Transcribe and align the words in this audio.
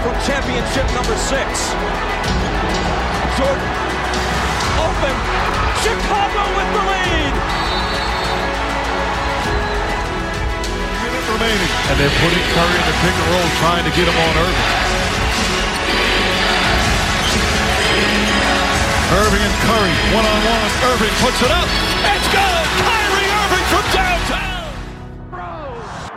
from 0.00 0.16
championship 0.24 0.88
number 0.96 1.16
six. 1.28 1.76
Jordan 3.36 3.68
open. 4.80 5.14
Chicago 5.84 6.42
with 6.56 6.70
the 6.72 6.82
lead. 6.88 7.32
Minute 11.04 11.26
remaining. 11.36 11.72
And 11.88 11.96
they're 12.00 12.16
putting 12.20 12.44
Curry 12.56 12.76
in 12.80 12.84
the 12.88 12.96
pick 13.04 13.12
and 13.12 13.28
roll 13.28 13.48
trying 13.60 13.84
to 13.84 13.92
get 13.92 14.08
him 14.08 14.16
on 14.16 14.32
Irving. 14.40 14.68
Irving 19.20 19.42
and 19.42 19.56
Curry, 19.68 19.94
one 20.16 20.24
on 20.24 20.40
one. 20.48 20.70
Irving 20.92 21.14
puts 21.20 21.40
it 21.44 21.50
up. 21.50 21.68
It's 22.08 22.28
good. 22.32 22.66
Kyrie 22.88 23.28
Irving 23.36 23.66
from 23.68 23.84
downtown. 23.92 24.70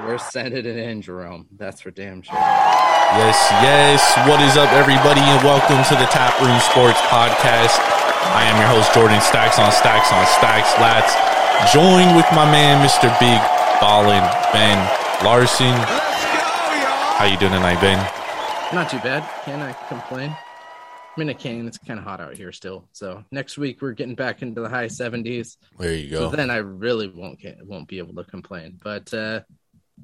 We're 0.08 0.20
sending 0.20 0.66
it 0.66 0.78
in, 0.78 1.02
Jerome. 1.02 1.48
That's 1.52 1.82
for 1.82 1.92
damn 1.92 2.22
sure. 2.22 2.93
Yes, 3.14 3.38
yes. 3.62 4.02
What 4.28 4.42
is 4.42 4.58
up, 4.58 4.72
everybody, 4.74 5.22
and 5.22 5.44
welcome 5.44 5.78
to 5.86 5.96
the 6.02 6.10
Tap 6.10 6.34
Room 6.42 6.58
Sports 6.60 6.98
Podcast. 7.14 7.78
I 8.34 8.42
am 8.50 8.58
your 8.58 8.68
host, 8.68 8.94
Jordan 8.94 9.22
Stacks 9.22 9.60
on 9.60 9.72
Stacks 9.72 10.10
on 10.12 10.26
Stacks 10.26 10.74
Lats, 10.82 11.14
joined 11.72 12.16
with 12.18 12.26
my 12.34 12.46
man, 12.50 12.82
Mr. 12.86 13.08
Big 13.20 13.38
Ballin, 13.80 14.24
Ben 14.52 14.78
Larson. 15.24 15.74
How 17.18 17.26
you 17.26 17.38
doing 17.38 17.52
tonight, 17.54 17.80
Ben? 17.82 17.98
Not 18.74 18.90
too 18.90 19.00
bad. 19.00 19.22
Can 19.46 19.62
I 19.62 19.74
complain? 19.88 20.32
I 20.32 21.20
mean, 21.20 21.30
I 21.30 21.34
can. 21.34 21.68
It's 21.68 21.78
kind 21.78 22.00
of 22.00 22.06
hot 22.06 22.20
out 22.20 22.36
here 22.36 22.52
still. 22.52 22.88
So 22.94 23.24
next 23.32 23.60
week 23.60 23.82
we're 23.84 23.92
getting 23.94 24.16
back 24.16 24.42
into 24.42 24.62
the 24.62 24.70
high 24.70 24.88
70s. 24.88 25.58
There 25.78 25.94
you 25.94 26.10
So 26.18 26.30
go. 26.32 26.36
then 26.36 26.50
I 26.50 26.58
really 26.58 27.08
won't 27.10 27.40
get, 27.40 27.64
won't 27.64 27.88
be 27.88 28.00
able 28.00 28.16
to 28.16 28.24
complain. 28.24 28.80
But 28.84 29.14
uh, 29.14 29.42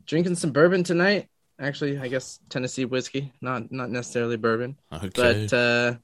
drinking 0.06 0.36
some 0.36 0.52
bourbon 0.52 0.84
tonight. 0.84 1.28
Actually, 1.60 2.00
I 2.00 2.08
guess 2.08 2.40
Tennessee 2.50 2.86
whiskey, 2.86 3.34
not 3.42 3.72
not 3.72 3.90
necessarily 3.90 4.38
bourbon. 4.38 4.78
Okay. 4.92 5.10
But 5.14 5.54
uh, 5.54 5.96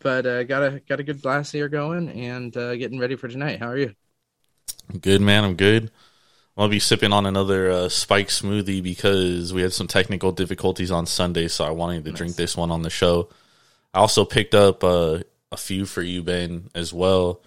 but 0.00 0.26
uh, 0.26 0.44
got 0.44 0.62
a 0.62 0.80
got 0.80 1.00
a 1.00 1.04
good 1.04 1.22
glass 1.22 1.52
here 1.52 1.68
going 1.68 2.08
and 2.08 2.56
uh, 2.56 2.74
getting 2.76 2.98
ready 2.98 3.16
for 3.16 3.28
tonight. 3.28 3.60
How 3.60 3.68
are 3.68 3.78
you? 3.78 3.94
Good, 5.00 5.20
man. 5.20 5.44
I'm 5.44 5.54
good. 5.54 5.90
I'll 6.56 6.68
be 6.68 6.80
sipping 6.80 7.12
on 7.12 7.24
another 7.24 7.70
uh, 7.70 7.88
spike 7.88 8.28
smoothie 8.28 8.82
because 8.82 9.52
we 9.52 9.62
had 9.62 9.72
some 9.72 9.86
technical 9.86 10.32
difficulties 10.32 10.90
on 10.90 11.06
Sunday, 11.06 11.46
so 11.46 11.64
I 11.64 11.70
wanted 11.70 12.04
to 12.04 12.10
drink 12.10 12.34
this 12.34 12.56
one 12.56 12.72
on 12.72 12.82
the 12.82 12.90
show. 12.90 13.28
I 13.94 14.00
also 14.00 14.24
picked 14.24 14.56
up 14.56 14.82
uh, 14.82 15.20
a 15.52 15.56
few 15.56 15.86
for 15.86 16.02
you, 16.02 16.24
Ben, 16.24 16.70
as 16.74 16.92
well, 16.92 17.40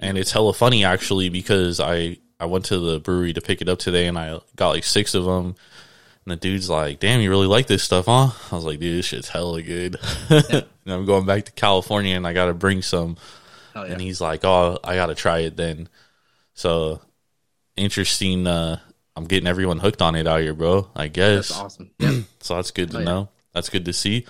and 0.00 0.18
it's 0.18 0.32
hella 0.32 0.52
funny 0.52 0.84
actually 0.84 1.28
because 1.28 1.78
I 1.78 2.18
I 2.40 2.46
went 2.46 2.64
to 2.66 2.78
the 2.78 2.98
brewery 2.98 3.32
to 3.32 3.40
pick 3.40 3.60
it 3.60 3.68
up 3.68 3.78
today, 3.78 4.08
and 4.08 4.18
I 4.18 4.40
got 4.56 4.70
like 4.70 4.84
six 4.84 5.14
of 5.14 5.24
them. 5.24 5.54
And 6.28 6.36
the 6.36 6.36
dude's 6.36 6.68
like, 6.68 7.00
"Damn, 7.00 7.22
you 7.22 7.30
really 7.30 7.46
like 7.46 7.68
this 7.68 7.82
stuff, 7.82 8.04
huh?" 8.04 8.28
I 8.52 8.54
was 8.54 8.66
like, 8.66 8.78
"Dude, 8.80 8.98
this 8.98 9.06
shit's 9.06 9.30
hella 9.30 9.62
good." 9.62 9.96
and 10.28 10.66
I'm 10.86 11.06
going 11.06 11.24
back 11.24 11.46
to 11.46 11.52
California, 11.52 12.14
and 12.16 12.26
I 12.26 12.34
got 12.34 12.46
to 12.46 12.52
bring 12.54 12.82
some. 12.82 13.16
Oh 13.74 13.84
yeah. 13.84 13.92
And 13.92 14.00
he's 14.02 14.20
like, 14.20 14.44
"Oh, 14.44 14.78
I 14.84 14.94
got 14.94 15.06
to 15.06 15.14
try 15.14 15.38
it 15.38 15.56
then." 15.56 15.88
So 16.52 17.00
interesting. 17.76 18.46
Uh, 18.46 18.78
I'm 19.16 19.24
getting 19.24 19.46
everyone 19.46 19.78
hooked 19.78 20.02
on 20.02 20.16
it 20.16 20.26
out 20.26 20.40
here, 20.42 20.52
bro. 20.52 20.90
I 20.94 21.08
guess. 21.08 21.48
That's 21.48 21.58
awesome. 21.60 21.90
Yeah. 21.98 22.20
So 22.40 22.56
that's 22.56 22.70
good 22.72 22.90
to 22.92 22.98
Oh, 22.98 23.00
yeah. 23.00 23.04
know. 23.06 23.28
That's 23.54 23.68
good 23.70 23.84
to 23.86 23.92
see. 23.94 24.24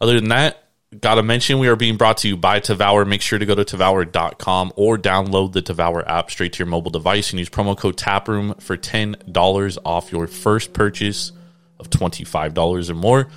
Other 0.00 0.18
than 0.18 0.30
that, 0.30 0.64
gotta 1.00 1.22
mention 1.22 1.58
we 1.58 1.68
are 1.68 1.76
being 1.76 1.96
brought 1.96 2.18
to 2.18 2.28
you 2.28 2.36
by 2.36 2.60
Devour. 2.60 3.04
Make 3.04 3.22
sure 3.22 3.38
to 3.38 3.46
go 3.46 3.54
to 3.54 3.64
Devour.com 3.64 4.72
or 4.76 4.96
download 4.96 5.52
the 5.52 5.62
Devour 5.62 6.08
app 6.08 6.30
straight 6.30 6.52
to 6.54 6.58
your 6.60 6.66
mobile 6.66 6.90
device 6.90 7.30
and 7.30 7.38
use 7.38 7.48
promo 7.48 7.76
code 7.76 7.96
TAPROOM 7.96 8.60
for 8.60 8.76
$10 8.76 9.78
off 9.84 10.12
your 10.12 10.26
first 10.26 10.72
purchase 10.72 11.32
of 11.78 11.90
$25 11.90 12.90
or 12.90 12.94
more. 12.94 13.28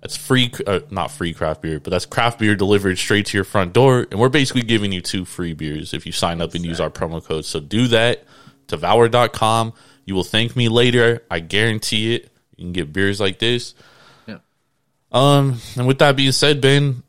That's 0.00 0.16
free, 0.16 0.52
uh, 0.66 0.80
not 0.90 1.10
free 1.10 1.32
craft 1.32 1.62
beer, 1.62 1.80
but 1.80 1.90
that's 1.90 2.04
craft 2.04 2.38
beer 2.38 2.54
delivered 2.54 2.98
straight 2.98 3.26
to 3.26 3.38
your 3.38 3.44
front 3.44 3.72
door. 3.72 4.06
And 4.10 4.20
we're 4.20 4.28
basically 4.28 4.62
giving 4.62 4.92
you 4.92 5.00
two 5.00 5.24
free 5.24 5.54
beers 5.54 5.94
if 5.94 6.04
you 6.04 6.12
sign 6.12 6.42
up 6.42 6.54
and 6.54 6.64
use 6.64 6.78
our 6.78 6.90
promo 6.90 7.24
code. 7.24 7.46
So 7.46 7.58
do 7.58 7.86
that. 7.88 8.24
Devour.com. 8.66 9.72
You 10.04 10.14
will 10.14 10.24
thank 10.24 10.56
me 10.56 10.68
later. 10.68 11.22
I 11.30 11.40
guarantee 11.40 12.14
it. 12.14 12.30
You 12.56 12.66
can 12.66 12.72
get 12.72 12.92
beers 12.92 13.18
like 13.18 13.38
this. 13.38 13.74
Um, 15.14 15.60
and 15.76 15.86
with 15.86 16.00
that 16.00 16.16
being 16.16 16.32
said, 16.32 16.60
Ben, 16.60 17.02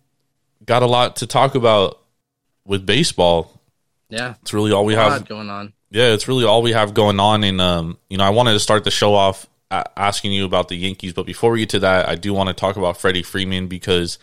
got 0.64 0.84
a 0.84 0.88
lot 0.88 1.18
to 1.18 1.28
talk 1.28 1.56
about 1.56 2.00
with 2.66 2.86
baseball. 2.86 3.60
Yeah. 4.10 4.36
It's 4.42 4.54
really 4.54 4.72
all 4.72 4.86
we 4.86 4.94
have. 4.94 5.28
going 5.28 5.50
on. 5.50 5.74
Yeah, 5.90 6.14
it's 6.14 6.28
really 6.28 6.46
all 6.46 6.62
we 6.62 6.72
have 6.72 6.94
going 6.94 7.20
on. 7.20 7.44
And 7.44 7.60
um, 7.60 7.98
you 8.10 8.18
know, 8.18 8.24
I 8.24 8.30
wanted 8.30 8.54
to 8.54 8.60
start 8.60 8.84
the 8.84 8.92
show 8.92 9.14
off 9.16 9.48
asking 9.72 10.32
you 10.32 10.46
about 10.46 10.68
the 10.68 10.76
Yankees, 10.76 11.14
but 11.14 11.26
before 11.26 11.52
we 11.52 11.60
get 11.60 11.70
to 11.70 11.80
that, 11.80 12.08
I 12.08 12.16
do 12.16 12.34
want 12.34 12.48
to 12.48 12.54
talk 12.54 12.78
about 12.78 12.98
Freddie 12.98 13.24
Freeman 13.24 13.68
because 13.68 14.20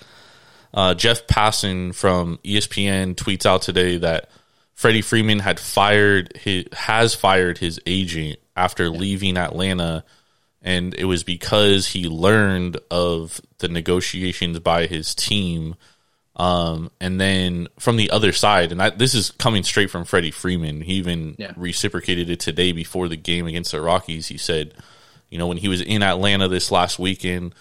uh, 0.73 0.95
Jeff 0.95 1.27
Passan 1.27 1.95
from 1.95 2.39
ESPN 2.45 3.15
tweets 3.15 3.45
out 3.45 3.63
today 3.63 3.99
that 3.99 4.31
Freddie 4.75 5.03
Freeman 5.03 5.41
had 5.41 5.61
fired 5.61 6.37
his 6.37 6.67
has 6.73 7.15
fired 7.15 7.59
his 7.59 7.81
agent 7.87 8.39
after 8.57 8.89
leaving 8.89 9.37
Atlanta, 9.37 10.05
and 10.63 10.95
it 10.95 11.05
was 11.05 11.25
because 11.25 11.89
he 11.89 12.09
learned 12.09 12.79
of 12.91 13.41
the 13.59 13.69
negotiations 13.69 14.59
by 14.61 14.87
his 14.87 15.15
team. 15.15 15.75
Um, 16.35 16.91
and 17.01 17.21
then 17.21 17.69
from 17.79 17.97
the 17.97 18.11
other 18.11 18.33
side, 18.33 18.73
and 18.73 18.81
I, 18.83 18.91
this 18.91 19.15
is 19.15 19.33
coming 19.33 19.63
straight 19.65 19.91
from 19.91 20.05
Freddie 20.05 20.31
Freeman. 20.31 20.81
He 20.81 20.95
even 20.95 21.35
Yeah. 21.39 21.53
reciprocated 21.57 22.31
it 22.31 22.41
today 22.41 22.73
before 22.73 23.09
the 23.09 23.17
game 23.17 23.47
against 23.47 23.73
the 23.73 23.81
Rockies. 23.83 24.29
He 24.29 24.39
said, 24.39 24.73
you 25.31 25.37
know, 25.39 25.47
when 25.47 25.59
he 25.59 25.69
was 25.69 25.83
in 25.83 26.03
Atlanta 26.03 26.49
this 26.49 26.71
last 26.71 26.99
weekend, 26.99 27.55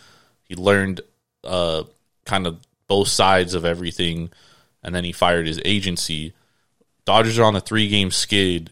he 0.44 0.56
learned 0.56 1.02
uh, 1.44 1.84
kind 2.26 2.46
of 2.48 2.60
both 2.88 3.08
sides 3.08 3.54
of 3.54 3.66
everything, 3.66 4.30
and 4.84 4.94
then 4.96 5.04
he 5.04 5.12
fired 5.12 5.48
his 5.48 5.60
agency. 5.66 6.34
Dodgers 7.04 7.40
are 7.40 7.46
on 7.46 7.56
a 7.56 7.62
three 7.62 7.88
game 7.90 8.12
skid, 8.12 8.72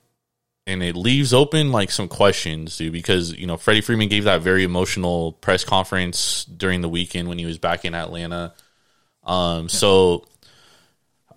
and 0.70 0.84
it 0.84 0.96
leaves 0.96 1.34
open 1.34 1.72
like 1.72 1.92
some 1.92 2.08
questions, 2.08 2.78
dude, 2.78 2.94
because 2.94 3.34
you 3.34 3.48
know 3.48 3.58
Freddie 3.58 3.82
Freeman 3.82 4.08
gave 4.08 4.24
that 4.26 4.42
very 4.42 4.64
emotional 4.64 5.34
press 5.34 5.64
conference 5.64 6.46
during 6.46 6.82
the 6.82 6.90
weekend 6.90 7.28
when 7.28 7.40
he 7.40 7.46
was 7.46 7.58
back 7.58 7.86
in 7.86 7.96
Atlanta. 7.96 8.54
Um, 9.24 9.70
so 9.70 10.26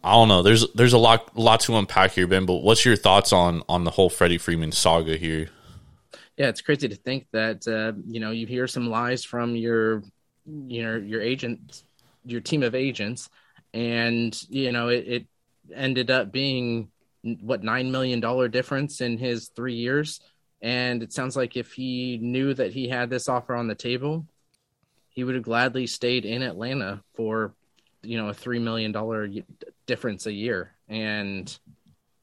I 0.05 0.13
don't 0.13 0.29
know. 0.29 0.43
There's 0.43 0.71
there's 0.73 0.93
a 0.93 0.99
lot 0.99 1.37
lot 1.37 1.61
to 1.61 1.77
unpack 1.77 2.13
here, 2.13 2.27
Ben. 2.27 2.47
But 2.47 2.63
what's 2.63 2.85
your 2.85 2.97
thoughts 2.97 3.33
on 3.33 3.63
on 3.69 3.85
the 3.85 3.91
whole 3.91 4.11
Freddie 4.11 4.39
Freeman 4.39 4.73
saga 4.73 5.17
here? 5.17 5.49
yeah, 6.37 6.49
it's 6.49 6.63
crazy 6.63 6.89
to 6.89 6.97
think 6.97 7.27
that 7.33 7.67
uh, 7.69 7.93
you 8.07 8.21
know 8.21 8.31
you 8.31 8.47
hear 8.47 8.67
some 8.67 8.89
lies 8.89 9.25
from 9.25 9.55
your 9.55 10.03
you 10.47 10.83
know 10.83 10.97
your 10.97 11.21
agent, 11.21 11.83
your 12.25 12.41
team 12.41 12.63
of 12.63 12.75
agents, 12.75 13.29
and 13.75 14.41
you 14.49 14.73
know 14.73 14.89
it, 14.89 15.05
it 15.07 15.27
ended 15.75 16.11
up 16.11 16.33
being 16.33 16.89
what 17.23 17.63
nine 17.63 17.91
million 17.91 18.21
dollar 18.21 18.49
difference 18.49 19.01
in 19.01 19.19
his 19.19 19.49
three 19.49 19.75
years. 19.75 20.21
And 20.61 21.03
it 21.03 21.13
sounds 21.13 21.37
like 21.37 21.57
if 21.57 21.73
he 21.73 22.19
knew 22.23 22.55
that 22.55 22.73
he 22.73 22.89
had 22.89 23.11
this 23.11 23.29
offer 23.29 23.55
on 23.55 23.67
the 23.67 23.75
table, 23.75 24.27
he 25.09 25.25
would 25.25 25.35
have 25.35 25.45
gladly 25.45 25.87
stayed 25.87 26.25
in 26.25 26.43
Atlanta 26.43 27.03
for 27.15 27.55
you 28.03 28.17
know 28.17 28.29
a 28.29 28.35
three 28.35 28.59
million 28.59 28.93
dollar 28.93 29.29
difference 29.87 30.27
a 30.27 30.33
year. 30.33 30.75
And 30.89 31.57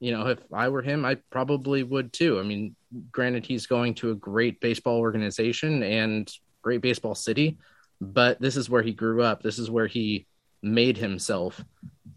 you 0.00 0.12
know, 0.12 0.28
if 0.28 0.38
I 0.52 0.68
were 0.68 0.82
him, 0.82 1.04
I 1.04 1.16
probably 1.30 1.82
would 1.82 2.12
too. 2.12 2.40
I 2.40 2.42
mean, 2.42 2.74
granted, 3.12 3.44
he's 3.44 3.66
going 3.66 3.94
to 3.96 4.10
a 4.10 4.14
great 4.14 4.60
baseball 4.60 4.98
organization 4.98 5.82
and 5.82 6.30
great 6.62 6.80
baseball 6.80 7.14
city, 7.14 7.58
but 8.00 8.40
this 8.40 8.56
is 8.56 8.70
where 8.70 8.82
he 8.82 8.92
grew 8.92 9.22
up. 9.22 9.42
This 9.42 9.58
is 9.58 9.70
where 9.70 9.86
he 9.86 10.26
made 10.62 10.96
himself. 10.96 11.62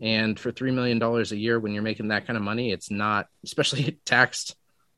And 0.01 0.39
for 0.39 0.51
$3 0.51 0.73
million 0.73 1.01
a 1.01 1.21
year, 1.35 1.59
when 1.59 1.73
you're 1.73 1.83
making 1.83 2.09
that 2.09 2.25
kind 2.27 2.37
of 2.37 2.43
money, 2.43 2.71
it's 2.71 2.91
not, 2.91 3.27
especially 3.43 3.91
taxed, 4.05 4.55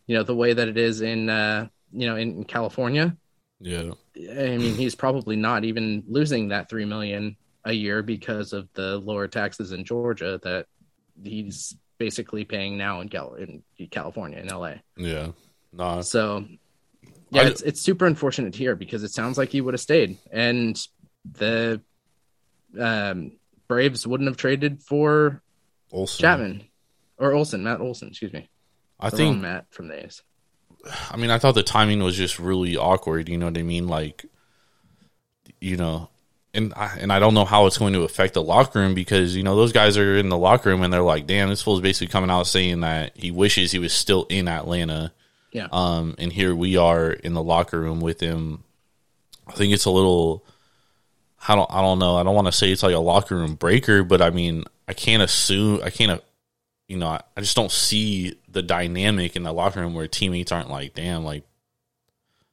you 0.07 0.15
know, 0.15 0.23
the 0.23 0.35
way 0.35 0.53
that 0.53 0.67
it 0.67 0.77
is 0.77 1.01
in, 1.01 1.29
uh, 1.29 1.67
you 1.91 2.07
know, 2.07 2.15
in, 2.15 2.37
in 2.37 2.43
California. 2.43 3.15
Yeah, 3.59 3.91
I 4.17 4.57
mean, 4.57 4.75
he's 4.75 4.95
probably 4.95 5.35
not 5.35 5.63
even 5.63 6.03
losing 6.07 6.49
that 6.49 6.69
3 6.69 6.85
million 6.85 7.35
a 7.63 7.73
year 7.73 8.03
because 8.03 8.53
of 8.53 8.67
the 8.73 8.97
lower 8.97 9.27
taxes 9.27 9.71
in 9.71 9.85
Georgia 9.85 10.39
that 10.43 10.65
he's 11.23 11.75
basically 11.97 12.43
paying 12.45 12.77
now 12.77 13.01
in, 13.01 13.09
Cal- 13.09 13.35
in 13.35 13.63
California 13.89 14.39
in 14.39 14.47
LA. 14.47 14.73
yeah, 14.97 15.31
nah, 15.71 16.01
So 16.01 16.45
yeah, 17.31 17.43
I- 17.43 17.45
it's 17.47 17.61
it's 17.61 17.81
super 17.81 18.05
unfortunate 18.05 18.53
here 18.55 18.75
because 18.75 19.03
it 19.03 19.11
sounds 19.11 19.37
like 19.37 19.49
he 19.49 19.61
would 19.61 19.73
have 19.73 19.81
stayed, 19.81 20.17
and 20.31 20.77
the 21.33 21.81
um, 22.79 23.31
Braves 23.67 24.05
wouldn't 24.05 24.27
have 24.27 24.37
traded 24.37 24.81
for 24.81 25.41
Olson. 25.91 26.21
Chapman 26.21 26.63
or 27.17 27.33
Olson, 27.33 27.63
Matt 27.63 27.81
Olson, 27.81 28.09
excuse 28.09 28.33
me. 28.33 28.47
I 28.99 29.09
The 29.09 29.17
think 29.17 29.41
Matt 29.41 29.65
from 29.71 29.87
the 29.87 30.05
A's. 30.05 30.21
I 31.09 31.17
mean, 31.17 31.31
I 31.31 31.39
thought 31.39 31.55
the 31.55 31.63
timing 31.63 32.03
was 32.03 32.15
just 32.15 32.37
really 32.39 32.77
awkward. 32.77 33.27
You 33.29 33.37
know 33.37 33.47
what 33.47 33.57
I 33.57 33.63
mean? 33.63 33.87
Like, 33.87 34.25
you 35.59 35.77
know, 35.77 36.09
and 36.53 36.73
I, 36.75 36.97
and 36.99 37.11
I 37.11 37.19
don't 37.19 37.33
know 37.33 37.45
how 37.45 37.65
it's 37.65 37.77
going 37.77 37.93
to 37.93 38.03
affect 38.03 38.33
the 38.35 38.43
locker 38.43 38.79
room 38.79 38.93
because 38.93 39.35
you 39.35 39.43
know 39.43 39.55
those 39.55 39.73
guys 39.73 39.97
are 39.97 40.15
in 40.15 40.29
the 40.29 40.37
locker 40.37 40.69
room 40.69 40.83
and 40.83 40.93
they're 40.93 41.01
like, 41.01 41.27
"Damn, 41.27 41.49
this 41.49 41.61
fool's 41.61 41.81
basically 41.81 42.11
coming 42.11 42.29
out 42.29 42.47
saying 42.47 42.81
that 42.81 43.17
he 43.17 43.31
wishes 43.31 43.71
he 43.71 43.79
was 43.79 43.93
still 43.93 44.25
in 44.29 44.47
Atlanta." 44.47 45.11
Yeah, 45.51 45.67
Um, 45.71 46.15
and 46.17 46.31
here 46.33 46.53
we 46.53 46.75
are 46.75 47.11
in 47.11 47.33
the 47.33 47.43
locker 47.43 47.79
room 47.79 48.01
with 48.01 48.19
him. 48.19 48.63
I 49.47 49.53
think 49.53 49.73
it's 49.73 49.85
a 49.85 49.91
little. 49.91 50.45
I 51.47 51.55
don't. 51.55 51.69
I 51.71 51.81
don't 51.81 51.99
know. 51.99 52.17
I 52.17 52.23
don't 52.23 52.35
want 52.35 52.47
to 52.47 52.51
say 52.51 52.71
it's 52.71 52.83
like 52.83 52.95
a 52.95 52.99
locker 52.99 53.35
room 53.35 53.55
breaker, 53.55 54.03
but 54.03 54.21
I 54.21 54.29
mean, 54.29 54.63
I 54.87 54.93
can't 54.93 55.21
assume. 55.23 55.81
I 55.83 55.89
can't. 55.89 56.21
You 56.87 56.97
know, 56.97 57.07
I, 57.07 57.21
I 57.35 57.41
just 57.41 57.55
don't 57.55 57.71
see 57.71 58.35
the 58.49 58.61
dynamic 58.61 59.35
in 59.35 59.43
the 59.43 59.51
locker 59.53 59.79
room 59.81 59.93
where 59.93 60.07
teammates 60.07 60.51
aren't 60.51 60.69
like, 60.69 60.93
"Damn, 60.93 61.23
like." 61.23 61.43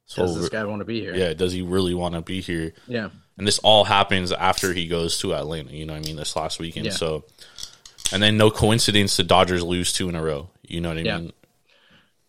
So 0.05 0.23
does 0.23 0.35
this 0.35 0.49
guy 0.49 0.63
want 0.65 0.81
to 0.81 0.85
be 0.85 0.99
here? 0.99 1.15
yeah, 1.15 1.33
does 1.33 1.53
he 1.53 1.61
really 1.61 1.93
want 1.95 2.13
to 2.15 2.21
be 2.21 2.41
here? 2.41 2.73
yeah, 2.87 3.09
And 3.37 3.47
this 3.47 3.57
all 3.59 3.83
happens 3.85 4.31
after 4.31 4.73
he 4.73 4.87
goes 4.87 5.17
to 5.19 5.33
Atlanta. 5.33 5.71
You 5.73 5.85
know 5.85 5.93
what 5.93 6.03
I 6.03 6.05
mean? 6.05 6.17
This 6.17 6.35
last 6.35 6.59
weekend. 6.59 6.87
Yeah. 6.87 6.91
So, 6.91 7.23
and 8.11 8.21
then 8.21 8.37
no 8.37 8.51
coincidence, 8.51 9.17
the 9.17 9.23
Dodgers 9.23 9.63
lose 9.63 9.91
two 9.93 10.09
in 10.09 10.15
a 10.15 10.21
row. 10.21 10.49
You 10.67 10.81
know 10.81 10.89
what 10.89 10.97
I 10.99 11.01
Yeah. 11.01 11.17
mean? 11.19 11.33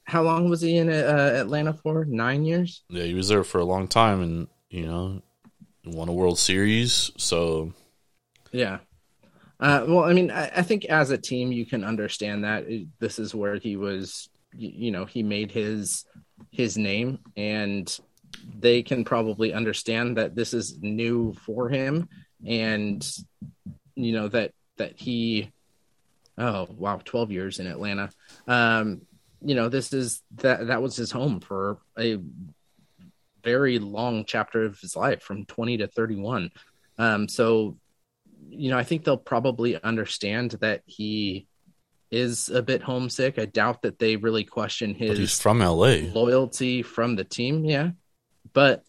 How 0.05 0.23
long 0.23 0.49
was 0.49 0.61
he 0.61 0.77
in 0.77 0.89
uh, 0.89 0.93
Atlanta 0.93 1.75
for? 1.75 2.05
Nine 2.05 2.45
years. 2.45 2.83
Yeah, 2.89 3.05
he 3.05 3.15
was 3.15 3.29
there 3.29 3.43
for 3.45 3.59
a 3.59 3.65
long 3.65 3.89
time, 3.89 4.23
and 4.23 4.49
you 4.71 4.87
know, 4.87 5.23
won 5.87 6.09
a 6.09 6.13
World 6.13 6.39
Series. 6.39 7.11
So 7.17 7.73
Yeah. 8.53 8.79
Uh, 9.61 9.85
well, 9.87 10.05
I 10.05 10.13
mean, 10.13 10.31
I, 10.31 10.51
I 10.57 10.63
think 10.63 10.85
as 10.87 11.11
a 11.11 11.19
team, 11.19 11.53
you 11.53 11.65
can 11.65 11.85
understand 11.85 12.45
that 12.45 12.67
this 12.99 13.19
is 13.19 13.35
where 13.35 13.57
he 13.57 13.77
was. 13.77 14.29
You, 14.57 14.93
know, 14.93 15.05
he 15.05 15.25
made 15.25 15.51
his 15.51 16.05
his 16.53 16.79
name, 16.79 17.19
and 17.37 17.99
they 18.57 18.83
can 18.83 19.05
probably 19.05 19.53
understand 19.53 20.17
that 20.17 20.37
this 20.37 20.55
is 20.55 20.79
new 20.81 21.35
for 21.45 21.69
him, 21.69 22.09
and 22.47 23.05
you 23.97 24.13
know 24.13 24.29
that 24.29 24.53
that 24.77 24.99
he. 24.99 25.51
Oh 26.39 26.69
wow, 26.77 27.01
twelve 27.05 27.33
years 27.33 27.59
in 27.59 27.67
Atlanta. 27.67 28.11
Um, 28.47 29.03
you 29.41 29.55
know, 29.55 29.69
this 29.69 29.93
is 29.93 30.23
that 30.37 30.69
that 30.69 30.83
was 30.83 30.97
his 30.97 31.11
home 31.11 31.41
for 31.41 31.79
a 31.99 32.19
very 33.45 33.79
long 33.79 34.25
chapter 34.25 34.65
of 34.65 34.81
his 34.81 34.97
life, 34.97 35.23
from 35.23 35.45
twenty 35.45 35.77
to 35.77 35.87
thirty-one. 35.87 36.51
Um, 36.99 37.29
so 37.29 37.77
you 38.49 38.71
know, 38.71 38.79
I 38.79 38.85
think 38.85 39.05
they'll 39.05 39.17
probably 39.17 39.83
understand 39.83 40.53
that 40.61 40.83
he 40.87 41.47
is 42.11 42.49
a 42.49 42.63
bit 42.63 42.83
homesick. 42.83 43.39
I 43.39 43.47
doubt 43.47 43.83
that 43.83 43.99
they 43.99 44.17
really 44.17 44.45
question 44.45 44.95
his 44.95 45.11
but 45.11 45.19
he's 45.19 45.41
from 45.41 45.59
LA. 45.59 46.13
loyalty 46.13 46.83
from 46.83 47.17
the 47.17 47.25
team. 47.25 47.65
Yeah. 47.65 47.91
But, 48.53 48.85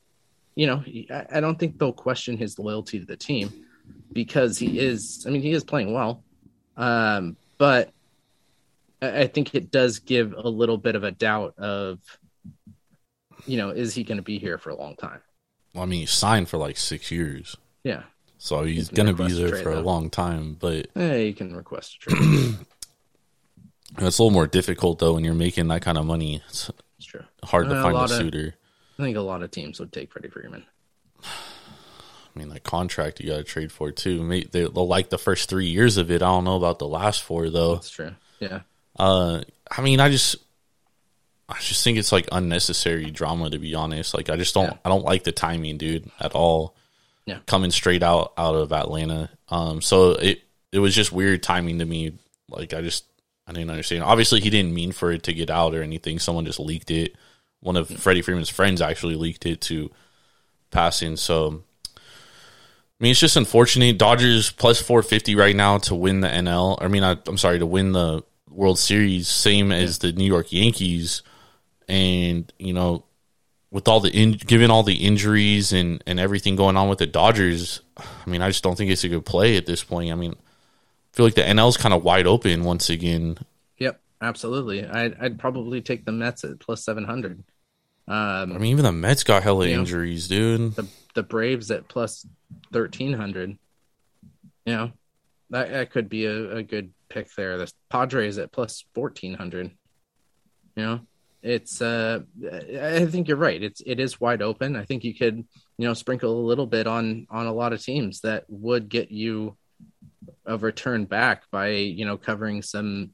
you 0.54 0.68
know, 0.68 0.84
I 1.32 1.40
don't 1.40 1.58
think 1.58 1.80
they'll 1.80 1.94
question 1.94 2.38
his 2.38 2.60
loyalty 2.60 3.00
to 3.00 3.06
the 3.06 3.18
team 3.18 3.66
because 4.12 4.60
he 4.60 4.80
is, 4.80 5.26
I 5.28 5.32
mean, 5.32 5.42
he 5.42 5.52
is 5.52 5.64
playing 5.64 5.94
well. 5.94 6.24
Um, 6.78 7.36
but 7.58 7.92
I 9.02 9.28
think 9.28 9.56
it 9.56 9.72
does 9.72 10.00
give 10.00 10.34
a 10.34 10.48
little 10.48 10.78
bit 10.78 10.96
of 10.96 11.04
a 11.04 11.12
doubt 11.12 11.56
of, 11.58 12.00
you 13.46 13.58
know, 13.58 13.70
is 13.70 13.94
he 13.94 14.04
going 14.04 14.18
to 14.18 14.24
be 14.24 14.40
here 14.40 14.58
for 14.58 14.70
a 14.70 14.76
long 14.76 14.96
time? 14.96 15.22
Well, 15.74 15.84
I 15.84 15.86
mean, 15.88 16.02
he 16.02 16.06
signed 16.06 16.48
for 16.50 16.58
like 16.58 16.78
six 16.78 17.12
years, 17.12 17.56
Yeah. 17.84 18.04
so 18.38 18.64
he's 18.64 18.88
can 18.90 18.96
gonna 19.08 19.14
be 19.14 19.26
a 19.26 19.28
there 19.36 19.58
for 19.58 19.72
a 19.72 19.82
long 19.82 20.10
time. 20.10 20.54
But 20.60 20.88
Eh, 20.96 21.18
you 21.18 21.34
can 21.34 21.56
request 21.56 21.98
a 21.98 22.10
trade. 22.10 22.56
it's 23.98 24.20
a 24.20 24.24
little 24.24 24.32
more 24.32 24.48
difficult 24.48 25.00
though 25.00 25.14
when 25.14 25.24
you're 25.26 25.34
making 25.34 25.68
that 25.68 25.82
kind 25.82 25.98
of 25.98 26.06
money. 26.06 26.42
It's 26.48 26.70
it's 26.98 27.06
true. 27.08 27.24
hard 27.44 27.68
to 27.70 27.76
Uh, 27.76 27.80
a 27.80 27.84
find 27.84 27.96
a 27.98 28.00
of- 28.02 28.10
suitor. 28.10 28.56
I 28.98 29.04
think 29.04 29.18
a 29.18 29.22
lot 29.22 29.44
of 29.44 29.52
teams 29.52 29.80
would 29.82 29.92
take 29.92 30.12
Freddie 30.14 30.30
Freeman. 30.30 30.64
I 31.24 32.40
mean, 32.40 32.50
that 32.50 32.64
contract 32.64 33.20
you 33.20 33.30
got 33.30 33.38
to 33.38 33.44
trade 33.44 33.72
for 33.72 33.92
too. 33.92 34.44
They'll 34.52 34.70
like 34.88 35.10
the 35.10 35.18
first 35.18 35.50
three 35.50 35.68
years 35.68 35.98
of 35.98 36.12
it. 36.12 36.22
I 36.22 36.28
don't 36.28 36.44
know 36.46 36.56
about 36.58 36.80
the 36.80 36.88
last 36.88 37.22
four 37.24 37.50
though. 37.50 37.76
That's 37.76 37.90
true. 37.90 38.12
Yeah. 38.40 38.62
Uh, 38.98 39.42
I 39.70 39.82
mean, 39.82 40.00
I 40.00 40.10
just, 40.10 40.36
I 41.48 41.60
just 41.60 41.84
think 41.84 41.98
it's 41.98 42.12
like 42.12 42.28
unnecessary 42.32 43.12
drama 43.12 43.50
to 43.52 43.60
be 43.60 43.76
honest. 43.76 44.14
Like, 44.14 44.30
I 44.30 44.36
just 44.36 44.54
don't, 44.54 44.66
Yeah. 44.72 44.78
I 44.84 44.90
don't 44.90 45.06
like 45.06 45.24
the 45.24 45.32
timing, 45.32 45.78
dude, 45.78 46.10
at 46.20 46.34
all. 46.34 46.76
Yeah. 47.28 47.40
coming 47.48 47.72
straight 47.72 48.04
out 48.04 48.34
out 48.38 48.54
of 48.54 48.72
Atlanta. 48.72 49.32
Um, 49.50 49.82
so 49.82 50.12
it 50.12 50.42
it 50.72 50.78
was 50.78 50.94
just 50.94 51.12
weird 51.12 51.42
timing 51.42 51.80
to 51.80 51.86
me. 51.86 52.14
Like, 52.50 52.74
I 52.74 52.82
just, 52.82 53.06
I 53.48 53.52
didn't 53.54 53.72
understand. 53.72 54.04
Obviously, 54.04 54.42
he 54.42 54.52
didn't 54.52 54.76
mean 54.76 54.92
for 54.92 55.12
it 55.12 55.24
to 55.24 55.34
get 55.34 55.50
out 55.50 55.74
or 55.74 55.82
anything. 55.82 56.20
Someone 56.20 56.46
just 56.46 56.60
leaked 56.60 56.92
it. 56.92 57.16
One 57.62 57.78
of 57.78 57.90
Freddie 57.90 58.22
Freeman's 58.22 58.50
friends 58.50 58.80
actually 58.82 59.16
leaked 59.16 59.46
it 59.48 59.62
to 59.62 59.90
Passan. 60.72 61.18
So. 61.18 61.64
I 61.96 63.04
mean, 63.04 63.12
it's 63.12 63.20
just 63.20 63.36
unfortunate. 63.36 63.98
Dodgers 63.98 64.52
plus 64.52 64.82
450 64.82 65.36
right 65.36 65.56
now 65.56 65.80
to 65.80 65.96
win 65.96 66.22
the 66.22 66.30
NL. 66.30 66.78
I 66.80 66.88
mean, 66.88 67.04
I, 67.04 67.18
I'm 67.28 67.38
sorry, 67.38 67.60
to 67.60 67.66
win 67.66 67.92
the 67.92 68.24
World 68.50 68.80
Series, 68.80 69.28
same 69.28 69.72
as 69.72 70.00
the 70.00 70.14
New 70.14 70.26
York 70.26 70.54
Yankees. 70.54 71.22
And, 71.88 72.52
you 72.58 72.74
know, 72.74 73.04
with 73.72 73.88
all 73.88 74.00
the, 74.00 74.10
in, 74.10 74.34
given 74.34 74.72
all 74.72 74.84
the 74.84 75.06
injuries 75.06 75.74
and, 75.74 76.04
and 76.08 76.20
everything 76.20 76.56
going 76.56 76.78
on 76.78 76.90
with 76.90 77.00
the 77.00 77.08
Dodgers, 77.08 77.82
I 77.98 78.30
mean, 78.30 78.42
I 78.42 78.50
just 78.50 78.64
don't 78.64 78.76
think 78.78 78.92
it's 78.92 79.04
a 79.04 79.10
good 79.10 79.26
play 79.26 79.58
at 79.58 79.66
this 79.66 79.84
point. 79.84 80.12
I 80.12 80.16
mean, 80.16 80.32
I 80.34 81.16
feel 81.16 81.26
like 81.26 81.36
the 81.36 81.48
NL's 81.48 81.78
kind 81.78 81.94
of 81.94 82.04
wide 82.04 82.28
open 82.28 82.64
once 82.64 82.90
again. 82.90 83.38
Yep. 83.78 84.00
Absolutely. 84.22 84.86
I'd, 84.86 85.16
I'd 85.20 85.40
probably 85.40 85.82
take 85.82 86.06
the 86.06 86.12
Mets 86.12 86.44
at 86.44 86.60
plus 86.60 86.84
700. 86.84 87.44
Um, 88.08 88.16
I 88.18 88.46
mean, 88.46 88.66
even 88.66 88.86
the 88.86 88.92
Mets 88.92 89.24
got 89.24 89.44
hella 89.44 89.68
injuries, 89.68 90.28
dude. 90.28 90.76
the, 90.76 90.88
the 91.16 91.24
Braves 91.24 91.72
at 91.72 91.88
plus 91.88 92.26
1300. 92.72 93.58
You 94.66 94.74
know, 94.74 94.92
that, 95.50 95.72
that 95.72 95.92
could 95.92 96.10
be 96.10 96.26
a, 96.26 96.58
a 96.58 96.64
good 96.64 96.94
pick 97.10 97.34
there. 97.36 97.58
The 97.58 97.72
Padres 97.90 98.38
at 98.38 98.52
plus 98.52 98.84
1400. 98.94 99.72
You 100.76 100.84
know, 100.84 101.00
it's, 101.46 101.80
uh, 101.80 102.22
I 102.52 103.06
think 103.06 103.28
you're 103.28 103.38
right. 103.38 103.62
It's, 103.62 103.80
it 103.86 104.00
is 104.00 104.20
wide 104.20 104.42
open. 104.42 104.76
I 104.76 104.84
think 104.84 105.04
you 105.04 105.14
could, 105.14 105.38
you 105.78 105.88
know, 105.88 105.94
sprinkle 105.94 106.40
a 106.40 106.48
little 106.48 106.66
bit 106.66 106.88
on, 106.88 107.28
on 107.30 107.46
a 107.46 107.54
lot 107.54 107.72
of 107.72 107.84
teams 107.84 108.22
that 108.22 108.46
would 108.50 108.90
get 108.90 109.12
you 109.12 109.56
a 110.48 110.58
return 110.58 111.06
back 111.06 111.44
by, 111.52 111.68
you 111.68 112.04
know, 112.04 112.18
covering 112.18 112.64
some, 112.64 113.12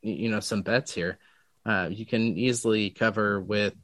you 0.00 0.30
know, 0.30 0.40
some 0.40 0.62
bets 0.62 0.94
here. 0.94 1.18
Uh, 1.66 1.90
you 1.90 2.06
can 2.06 2.38
easily 2.38 2.88
cover 2.88 3.38
with, 3.38 3.74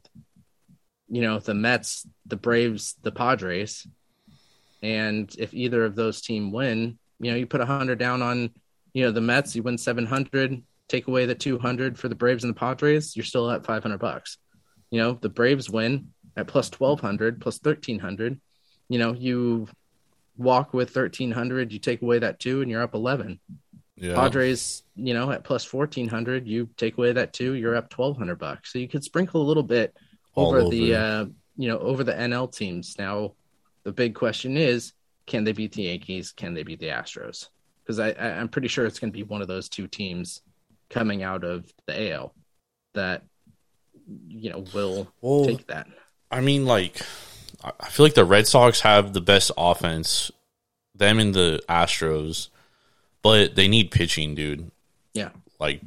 you 1.07 1.21
know, 1.21 1.37
the 1.37 1.53
Mets, 1.53 2.07
the 2.25 2.35
Braves, 2.35 2.95
the 3.03 3.11
Padres. 3.11 3.85
And 4.81 5.33
if 5.37 5.53
either 5.53 5.85
of 5.85 5.95
those 5.95 6.21
team 6.21 6.51
win, 6.51 6.97
you 7.19 7.29
know, 7.29 7.37
you 7.37 7.45
put 7.45 7.61
a 7.61 7.65
hundred 7.67 7.99
down 7.99 8.23
on, 8.23 8.49
you 8.93 9.05
know, 9.05 9.11
the 9.11 9.21
Mets, 9.21 9.55
you 9.55 9.61
win 9.61 9.77
700, 9.77 10.63
take 10.87 11.07
away 11.07 11.25
the 11.25 11.35
200 11.35 11.97
for 11.97 12.07
the 12.07 12.15
Braves 12.15 12.43
and 12.43 12.55
the 12.55 12.59
Padres, 12.59 13.15
you're 13.15 13.25
still 13.25 13.49
at 13.51 13.65
500 13.65 13.97
bucks. 13.97 14.37
You 14.89 14.99
know, 15.01 15.17
the 15.19 15.29
Braves 15.29 15.69
win 15.69 16.11
at 16.35 16.47
plus 16.47 16.71
1200, 16.71 17.41
plus 17.41 17.59
1300. 17.61 18.39
You 18.89 18.99
know, 18.99 19.13
you 19.13 19.67
walk 20.37 20.73
with 20.73 20.95
1300, 20.95 21.73
you 21.73 21.79
take 21.79 22.01
away 22.01 22.19
that 22.19 22.39
two 22.39 22.61
and 22.61 22.71
you're 22.71 22.83
up 22.83 22.93
11. 22.93 23.39
Yeah. 23.95 24.13
Padres, 24.13 24.83
you 24.95 25.13
know, 25.13 25.31
at 25.31 25.43
plus 25.43 25.71
1400, 25.71 26.47
you 26.47 26.69
take 26.77 26.97
away 26.97 27.11
that 27.13 27.33
two, 27.33 27.53
you're 27.53 27.75
up 27.75 27.91
1200 27.97 28.35
bucks. 28.37 28.71
So 28.71 28.79
you 28.79 28.87
could 28.87 29.03
sprinkle 29.03 29.41
a 29.41 29.47
little 29.47 29.63
bit 29.63 29.95
All 30.35 30.49
over, 30.49 30.69
the, 30.69 30.95
uh, 30.95 31.25
you 31.57 31.67
know, 31.67 31.79
over 31.79 32.03
the 32.03 32.13
NL 32.13 32.55
teams. 32.55 32.95
Now, 32.99 33.33
the 33.83 33.91
big 33.91 34.13
question 34.13 34.55
is, 34.55 34.93
can 35.25 35.43
they 35.43 35.51
beat 35.51 35.73
the 35.73 35.83
Yankees? 35.83 36.31
Can 36.31 36.53
they 36.53 36.63
beat 36.63 36.79
the 36.79 36.87
Astros? 36.87 37.49
Because 37.83 37.99
I, 37.99 38.11
I, 38.11 38.39
I'm 38.39 38.47
pretty 38.47 38.67
sure 38.67 38.85
it's 38.85 38.99
going 38.99 39.11
to 39.11 39.17
be 39.17 39.23
one 39.23 39.41
of 39.41 39.47
those 39.47 39.67
two 39.67 39.87
teams 39.87 40.41
coming 40.89 41.23
out 41.23 41.43
of 41.43 41.71
the 41.85 42.11
AL 42.13 42.33
that, 42.93 43.23
you 44.27 44.49
know, 44.49 44.63
will 44.73 45.07
Well, 45.21 45.45
take 45.45 45.67
that. 45.67 45.87
I 46.31 46.41
mean, 46.41 46.65
like, 46.65 47.01
I 47.63 47.71
I 47.87 47.89
feel 47.89 48.05
like 48.05 48.15
the 48.15 48.25
Red 48.25 48.47
Sox 48.47 48.81
have 48.81 49.13
the 49.13 49.21
best 49.21 49.51
offense, 49.57 50.29
them 50.93 51.19
and 51.19 51.33
the 51.33 51.61
Astros, 51.69 52.49
but 53.21 53.55
they 53.55 53.67
need 53.67 53.91
pitching, 53.91 54.35
dude. 54.35 54.71
Yeah. 55.13 55.29
Like, 55.59 55.81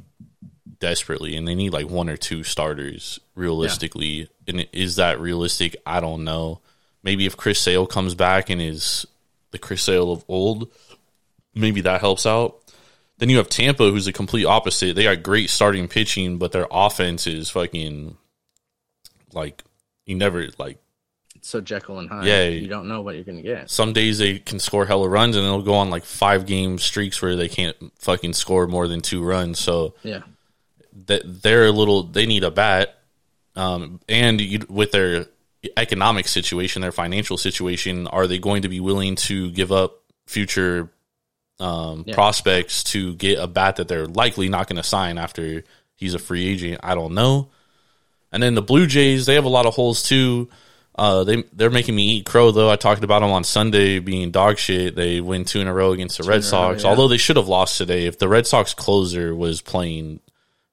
desperately. 0.79 1.35
And 1.35 1.47
they 1.47 1.55
need 1.55 1.73
like 1.73 1.89
one 1.89 2.09
or 2.09 2.17
two 2.17 2.43
starters, 2.43 3.19
realistically. 3.35 4.29
And 4.47 4.67
is 4.73 4.95
that 4.95 5.19
realistic? 5.19 5.75
I 5.85 5.99
don't 5.99 6.23
know. 6.23 6.59
Maybe 7.03 7.25
if 7.25 7.37
Chris 7.37 7.59
Sale 7.59 7.87
comes 7.87 8.15
back 8.15 8.49
and 8.49 8.61
is 8.61 9.05
the 9.51 9.59
Chris 9.59 9.83
Sale 9.83 10.11
of 10.11 10.25
old, 10.27 10.71
maybe 11.53 11.81
that 11.81 12.01
helps 12.01 12.25
out. 12.25 12.60
Then 13.21 13.29
you 13.29 13.37
have 13.37 13.49
Tampa, 13.49 13.87
who's 13.91 14.05
the 14.05 14.11
complete 14.11 14.45
opposite. 14.45 14.95
They 14.95 15.03
got 15.03 15.21
great 15.21 15.51
starting 15.51 15.87
pitching, 15.87 16.39
but 16.39 16.51
their 16.51 16.65
offense 16.71 17.27
is 17.27 17.51
fucking 17.51 18.17
like 19.31 19.63
you 20.07 20.15
never 20.15 20.47
like 20.57 20.79
It's 21.35 21.47
so 21.47 21.61
Jekyll 21.61 21.99
and 21.99 22.09
Hyde. 22.09 22.25
Yeah. 22.25 22.47
you 22.47 22.67
don't 22.67 22.87
know 22.87 23.03
what 23.03 23.13
you're 23.13 23.23
gonna 23.23 23.43
get. 23.43 23.69
some 23.69 23.93
days 23.93 24.17
they 24.17 24.39
can 24.39 24.57
score 24.57 24.87
hella 24.87 25.07
runs 25.07 25.35
and 25.35 25.45
they'll 25.45 25.61
go 25.61 25.75
on 25.75 25.91
like 25.91 26.03
five 26.03 26.47
game 26.47 26.79
streaks 26.79 27.21
where 27.21 27.35
they 27.35 27.47
can't 27.47 27.77
fucking 27.99 28.33
score 28.33 28.65
more 28.65 28.87
than 28.87 29.01
two 29.01 29.23
runs. 29.23 29.59
So 29.59 29.93
Yeah, 30.01 30.23
that 31.05 31.21
they're 31.43 31.67
a 31.67 31.71
little 31.71 32.01
they 32.01 32.25
need 32.25 32.43
a 32.43 32.49
bat 32.49 33.03
um 33.55 33.99
and 34.09 34.41
you, 34.41 34.65
with 34.67 34.93
their 34.93 35.27
economic 35.77 36.27
situation 36.27 36.81
their 36.81 36.91
financial 36.91 37.37
situation 37.37 38.07
are 38.07 38.25
they 38.25 38.39
going 38.39 38.63
to 38.63 38.67
be 38.67 38.79
willing 38.79 39.15
to 39.15 39.51
give 39.51 39.71
up 39.71 40.01
future 40.25 40.89
um 41.61 42.03
Yeah. 42.05 42.15
prospects 42.15 42.83
to 42.85 43.13
get 43.15 43.39
a 43.39 43.47
bat 43.47 43.77
that 43.77 43.87
they're 43.87 44.07
likely 44.07 44.49
not 44.49 44.67
going 44.67 44.77
to 44.77 44.83
sign 44.83 45.17
after 45.17 45.63
he's 45.95 46.13
a 46.13 46.19
free 46.19 46.47
agent 46.47 46.79
i 46.83 46.95
don't 46.95 47.13
know 47.13 47.49
and 48.31 48.41
then 48.41 48.55
the 48.55 48.61
blue 48.61 48.87
jays 48.87 49.25
they 49.25 49.35
have 49.35 49.45
a 49.45 49.49
lot 49.49 49.65
of 49.65 49.73
holes 49.75 50.03
too 50.03 50.49
uh, 50.93 51.23
they 51.23 51.43
they're 51.53 51.69
making 51.69 51.95
me 51.95 52.17
eat 52.17 52.25
crow 52.25 52.51
though. 52.51 52.69
I 52.69 52.75
talked 52.75 53.01
about 53.03 53.21
them 53.21 53.31
on 53.31 53.45
Sunday 53.45 53.99
being 53.99 54.29
dog 54.29 54.57
shit. 54.57 54.93
They 54.93 55.21
win 55.21 55.45
two 55.45 55.61
in 55.61 55.67
a 55.67 55.73
row 55.73 55.93
against 55.93 56.17
the 56.17 56.25
Red 56.25 56.39
in 56.39 56.41
a 56.41 56.43
row, 56.43 56.49
Sox. 56.49 56.83
yeah. 56.83 56.89
Although 56.89 57.07
they 57.07 57.17
should 57.17 57.37
have 57.37 57.47
lost 57.47 57.77
today. 57.77 58.07
If 58.07 58.19
the 58.19 58.27
Red 58.27 58.45
Sox 58.45 58.73
closer 58.73 59.33
was 59.33 59.61
playing 59.61 60.19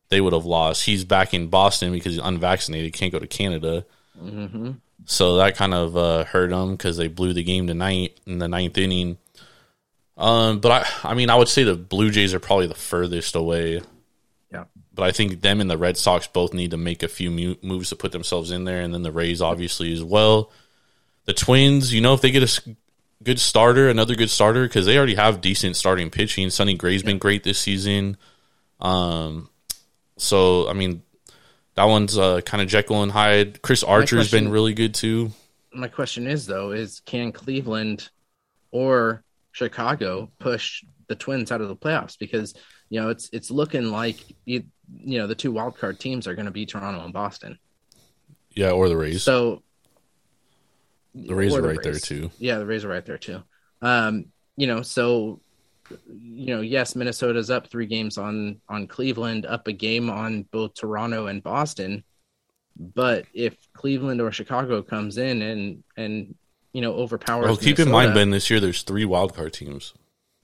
they 0.08 0.20
would 0.20 0.32
have 0.32 0.44
lost. 0.44 0.84
He's 0.84 1.04
back 1.04 1.34
in 1.34 1.46
Boston 1.46 1.92
because 1.92 2.14
he's 2.14 2.22
unvaccinated, 2.22 2.92
can't 2.94 3.12
go 3.12 3.20
to 3.20 3.28
Canada. 3.28 3.86
Mm-hmm. 4.20 4.72
So 5.04 5.36
that 5.36 5.56
kind 5.56 5.72
of 5.72 5.96
uh, 5.96 6.24
hurt 6.24 6.50
them 6.50 6.72
because 6.72 6.96
they 6.96 7.08
blew 7.08 7.32
the 7.32 7.44
game 7.44 7.68
tonight 7.68 8.18
in 8.26 8.38
the 8.38 8.48
ninth 8.48 8.76
inning. 8.76 9.18
Um, 10.18 10.58
but 10.58 10.72
I, 10.72 11.10
I 11.10 11.14
mean, 11.14 11.30
I 11.30 11.36
would 11.36 11.48
say 11.48 11.62
the 11.62 11.76
Blue 11.76 12.10
Jays 12.10 12.34
are 12.34 12.40
probably 12.40 12.66
the 12.66 12.74
furthest 12.74 13.36
away. 13.36 13.80
yeah. 14.52 14.64
But 14.92 15.04
I 15.04 15.12
think 15.12 15.40
them 15.40 15.60
and 15.60 15.70
the 15.70 15.78
Red 15.78 15.96
Sox 15.96 16.26
both 16.26 16.52
need 16.52 16.72
to 16.72 16.76
make 16.76 17.04
a 17.04 17.08
few 17.08 17.30
moves 17.62 17.90
to 17.90 17.96
put 17.96 18.10
themselves 18.10 18.50
in 18.50 18.64
there, 18.64 18.80
and 18.80 18.92
then 18.92 19.02
the 19.02 19.12
Rays 19.12 19.40
obviously 19.40 19.92
as 19.92 20.02
well. 20.02 20.50
The 21.26 21.34
Twins, 21.34 21.94
you 21.94 22.00
know, 22.00 22.14
if 22.14 22.20
they 22.20 22.32
get 22.32 22.42
a 22.42 22.76
good 23.22 23.38
starter, 23.38 23.88
another 23.88 24.16
good 24.16 24.30
starter, 24.30 24.64
because 24.64 24.86
they 24.86 24.96
already 24.96 25.14
have 25.14 25.40
decent 25.40 25.76
starting 25.76 26.10
pitching. 26.10 26.50
Sonny 26.50 26.74
Gray's 26.74 27.04
been 27.04 27.18
great 27.18 27.44
this 27.44 27.60
season. 27.60 28.16
Um, 28.80 29.50
so 30.16 30.68
I 30.68 30.72
mean, 30.72 31.02
that 31.74 31.84
one's 31.84 32.18
uh, 32.18 32.40
kind 32.40 32.60
of 32.60 32.68
Jekyll 32.68 33.04
and 33.04 33.12
Hyde. 33.12 33.62
Chris 33.62 33.84
Archer's 33.84 34.32
been 34.32 34.48
really 34.48 34.74
good 34.74 34.94
too. 34.94 35.30
My 35.72 35.86
question 35.86 36.26
is 36.26 36.46
though: 36.46 36.72
is 36.72 37.02
can 37.06 37.30
Cleveland 37.30 38.08
or 38.72 39.22
Chicago 39.52 40.30
push 40.38 40.84
the 41.08 41.14
Twins 41.14 41.50
out 41.50 41.60
of 41.60 41.68
the 41.68 41.76
playoffs? 41.76 42.18
Because 42.18 42.54
you 42.88 43.00
know 43.00 43.10
it's 43.10 43.28
it's 43.32 43.50
looking 43.50 43.90
like 43.90 44.24
you, 44.44 44.64
you 44.96 45.18
know 45.18 45.26
the 45.26 45.34
two 45.34 45.52
wild 45.52 45.78
card 45.78 45.98
teams 46.00 46.26
are 46.26 46.34
going 46.34 46.46
to 46.46 46.52
be 46.52 46.66
Toronto 46.66 47.04
and 47.04 47.12
Boston. 47.12 47.58
Yeah, 48.50 48.70
or 48.70 48.88
the 48.88 48.96
Rays. 48.96 49.22
So 49.22 49.62
the 51.14 51.34
Rays 51.34 51.54
are 51.54 51.60
the 51.60 51.68
right 51.68 51.82
there 51.82 51.98
too. 51.98 52.30
Yeah, 52.38 52.58
the 52.58 52.66
Rays 52.66 52.84
are 52.84 52.88
right 52.88 53.04
there 53.04 53.18
too. 53.18 53.42
Um, 53.82 54.26
you 54.56 54.66
know, 54.66 54.82
so 54.82 55.40
you 56.06 56.54
know, 56.54 56.60
yes, 56.60 56.94
Minnesota's 56.94 57.50
up 57.50 57.68
three 57.68 57.86
games 57.86 58.18
on 58.18 58.60
on 58.68 58.86
Cleveland, 58.86 59.46
up 59.46 59.66
a 59.66 59.72
game 59.72 60.10
on 60.10 60.42
both 60.50 60.74
Toronto 60.74 61.26
and 61.26 61.42
Boston. 61.42 62.04
But 62.76 63.26
if 63.34 63.56
Cleveland 63.72 64.20
or 64.20 64.30
Chicago 64.30 64.82
comes 64.82 65.18
in 65.18 65.42
and 65.42 65.84
and 65.96 66.34
you 66.72 66.80
know 66.80 66.94
overpowers, 66.94 67.48
Oh, 67.50 67.56
keep 67.56 67.78
in 67.78 67.90
mind, 67.90 68.14
Ben, 68.14 68.30
this 68.30 68.50
year 68.50 68.60
there's 68.60 68.82
three 68.82 69.04
wild 69.04 69.34
card 69.34 69.52
teams. 69.52 69.94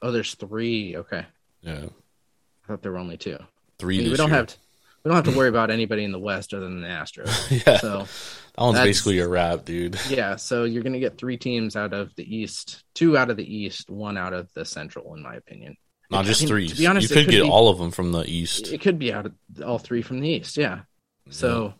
Oh, 0.03 0.11
there's 0.11 0.35
three. 0.35 0.97
Okay, 0.97 1.25
Yeah, 1.63 1.85
I 1.85 2.67
thought 2.67 2.83
there 2.83 2.93
were 2.93 2.99
only 2.99 3.17
two. 3.17 3.39
three. 3.79 3.97
I 3.97 3.99
mean, 4.01 4.11
this 4.11 4.13
we 4.13 4.17
don't 4.19 4.29
year. 4.31 4.37
have 4.39 4.47
to, 4.49 4.57
we 5.05 5.09
don't 5.11 5.17
have 5.25 5.33
to 5.33 5.39
worry 5.39 5.49
about 5.49 5.71
anybody 5.71 6.05
in 6.05 6.13
the 6.13 6.19
West 6.19 6.53
other 6.55 6.65
than 6.65 6.81
the 6.81 6.89
Astros. 6.89 7.51
Yeah, 7.67 7.79
So 7.79 7.99
that 8.57 8.63
one's 8.63 8.79
basically 8.79 9.19
a 9.21 9.29
wrap, 9.29 9.65
dude. 9.65 9.99
yeah, 10.09 10.37
so 10.37 10.65
you're 10.65 10.83
gonna 10.83 11.01
get 11.01 11.19
three 11.19 11.37
teams 11.37 11.77
out 11.77 11.93
of 11.93 12.15
the 12.17 12.37
East, 12.37 12.85
two 12.95 13.17
out 13.19 13.31
of 13.31 13.37
the 13.37 13.55
East, 13.57 13.91
one 13.91 14.17
out 14.19 14.33
of 14.33 14.49
the 14.55 14.65
Central, 14.65 15.15
in 15.15 15.23
my 15.23 15.35
opinion. 15.37 15.77
Not 16.11 16.25
I 16.25 16.29
just 16.29 16.43
mean, 16.43 16.49
three. 16.49 16.69
To 16.69 16.77
be 16.77 16.87
honest, 16.87 17.11
you 17.11 17.17
it 17.17 17.25
could, 17.25 17.31
get 17.31 17.43
be- 17.45 17.49
all 17.51 17.69
of 17.71 17.79
them 17.79 17.91
from 17.91 18.13
the 18.13 18.25
East. 18.31 18.73
It 18.73 18.81
could 18.83 18.99
be 18.99 19.13
out 19.13 19.25
of 19.27 19.33
all 19.65 19.79
three 19.79 20.03
from 20.03 20.21
the 20.21 20.29
East. 20.29 20.57
Yeah. 20.59 20.81
So, 21.31 21.73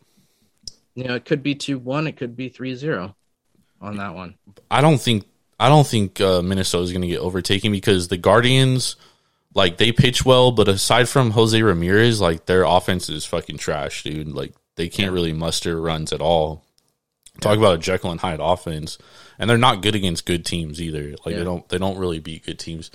you 0.95 1.05
know, 1.05 1.15
it 1.15 1.27
could 1.27 1.43
be 1.43 1.55
two 1.55 1.79
one. 1.79 2.07
It 2.07 2.17
could 2.17 2.35
be 2.35 2.49
three 2.49 2.75
zero 2.75 3.15
on 3.85 3.97
that 3.99 4.15
one. 4.15 4.35
I 4.71 4.81
don't 4.81 5.01
think 5.01 5.25
I 5.61 5.69
don't 5.69 5.87
think 5.87 6.21
uh, 6.21 6.43
Minnesota 6.43 6.85
is 6.85 6.93
going 6.93 7.03
to 7.03 7.09
get 7.09 7.21
overtaken 7.21 7.71
because 7.71 8.09
the 8.09 8.17
Guardians, 8.17 8.97
like 9.55 9.77
they 9.77 9.93
pitch 9.93 10.25
well, 10.25 10.51
but 10.51 10.67
aside 10.69 11.09
from 11.09 11.31
Jose 11.31 11.61
Ramirez, 11.63 12.21
like 12.21 12.47
their 12.47 12.65
offense 12.65 13.09
is 13.09 13.25
fucking 13.25 13.59
trash, 13.59 14.03
dude. 14.03 14.29
Like 14.29 14.55
they 14.77 14.89
can't 14.89 15.13
really 15.13 15.33
muster 15.33 15.81
runs 15.81 16.13
at 16.13 16.21
all. 16.21 16.65
Talk 17.41 17.59
about 17.59 17.75
a 17.77 17.79
Jekyll 17.79 18.11
and 18.13 18.21
Hyde 18.21 18.41
offense, 18.41 18.97
and 19.39 19.51
they're 19.51 19.59
not 19.59 19.83
good 19.83 19.95
against 19.97 20.25
good 20.27 20.45
teams 20.45 20.81
either. 20.81 21.11
Like 21.25 21.33
Yeah. 21.33 21.39
they 21.39 21.45
don't 21.45 21.69
they 21.69 21.79
don't 21.79 21.99
really 21.99 22.21
beat 22.21 22.47
good 22.47 22.59
teams. 22.59 22.91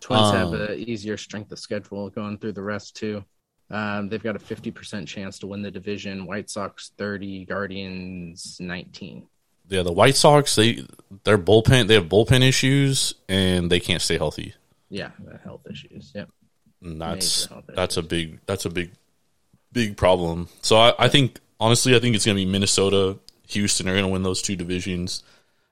Twins 0.00 0.30
have 0.32 0.48
Um, 0.48 0.54
an 0.54 0.78
easier 0.78 1.16
strength 1.16 1.52
of 1.52 1.58
schedule 1.58 2.08
going 2.10 2.38
through 2.38 2.52
the 2.52 2.62
rest 2.62 2.96
too. 2.96 3.24
Um, 3.70 4.08
they've 4.08 4.22
got 4.22 4.36
a 4.36 4.40
fifty 4.40 4.70
percent 4.70 5.06
chance 5.08 5.38
to 5.40 5.46
win 5.46 5.62
the 5.62 5.70
division. 5.70 6.26
White 6.26 6.50
Sox 6.50 6.92
thirty, 6.98 7.44
Guardians 7.44 8.56
nineteen. 8.60 9.26
Yeah, 9.70 9.82
the 9.82 9.92
White 9.92 10.16
Sox 10.16 10.54
they 10.56 10.84
their 11.24 11.38
bullpen 11.38 11.86
they 11.86 11.94
have 11.94 12.08
bullpen 12.08 12.46
issues 12.46 13.14
and 13.28 13.70
they 13.70 13.80
can't 13.80 14.02
stay 14.02 14.18
healthy. 14.18 14.54
Yeah, 14.90 15.10
health 15.44 15.66
issues. 15.70 16.12
Yep. 16.14 16.28
And 16.82 17.00
that's 17.00 17.48
that's 17.68 17.96
a 17.96 18.02
big 18.02 18.40
that's 18.46 18.64
a 18.64 18.70
big 18.70 18.92
big 19.72 19.96
problem. 19.96 20.48
So 20.60 20.76
I, 20.76 20.92
I 20.98 21.08
think 21.08 21.38
honestly 21.58 21.94
I 21.94 22.00
think 22.00 22.16
it's 22.16 22.26
gonna 22.26 22.36
be 22.36 22.46
Minnesota, 22.46 23.18
Houston 23.48 23.88
are 23.88 23.94
gonna 23.94 24.08
win 24.08 24.24
those 24.24 24.42
two 24.42 24.56
divisions. 24.56 25.22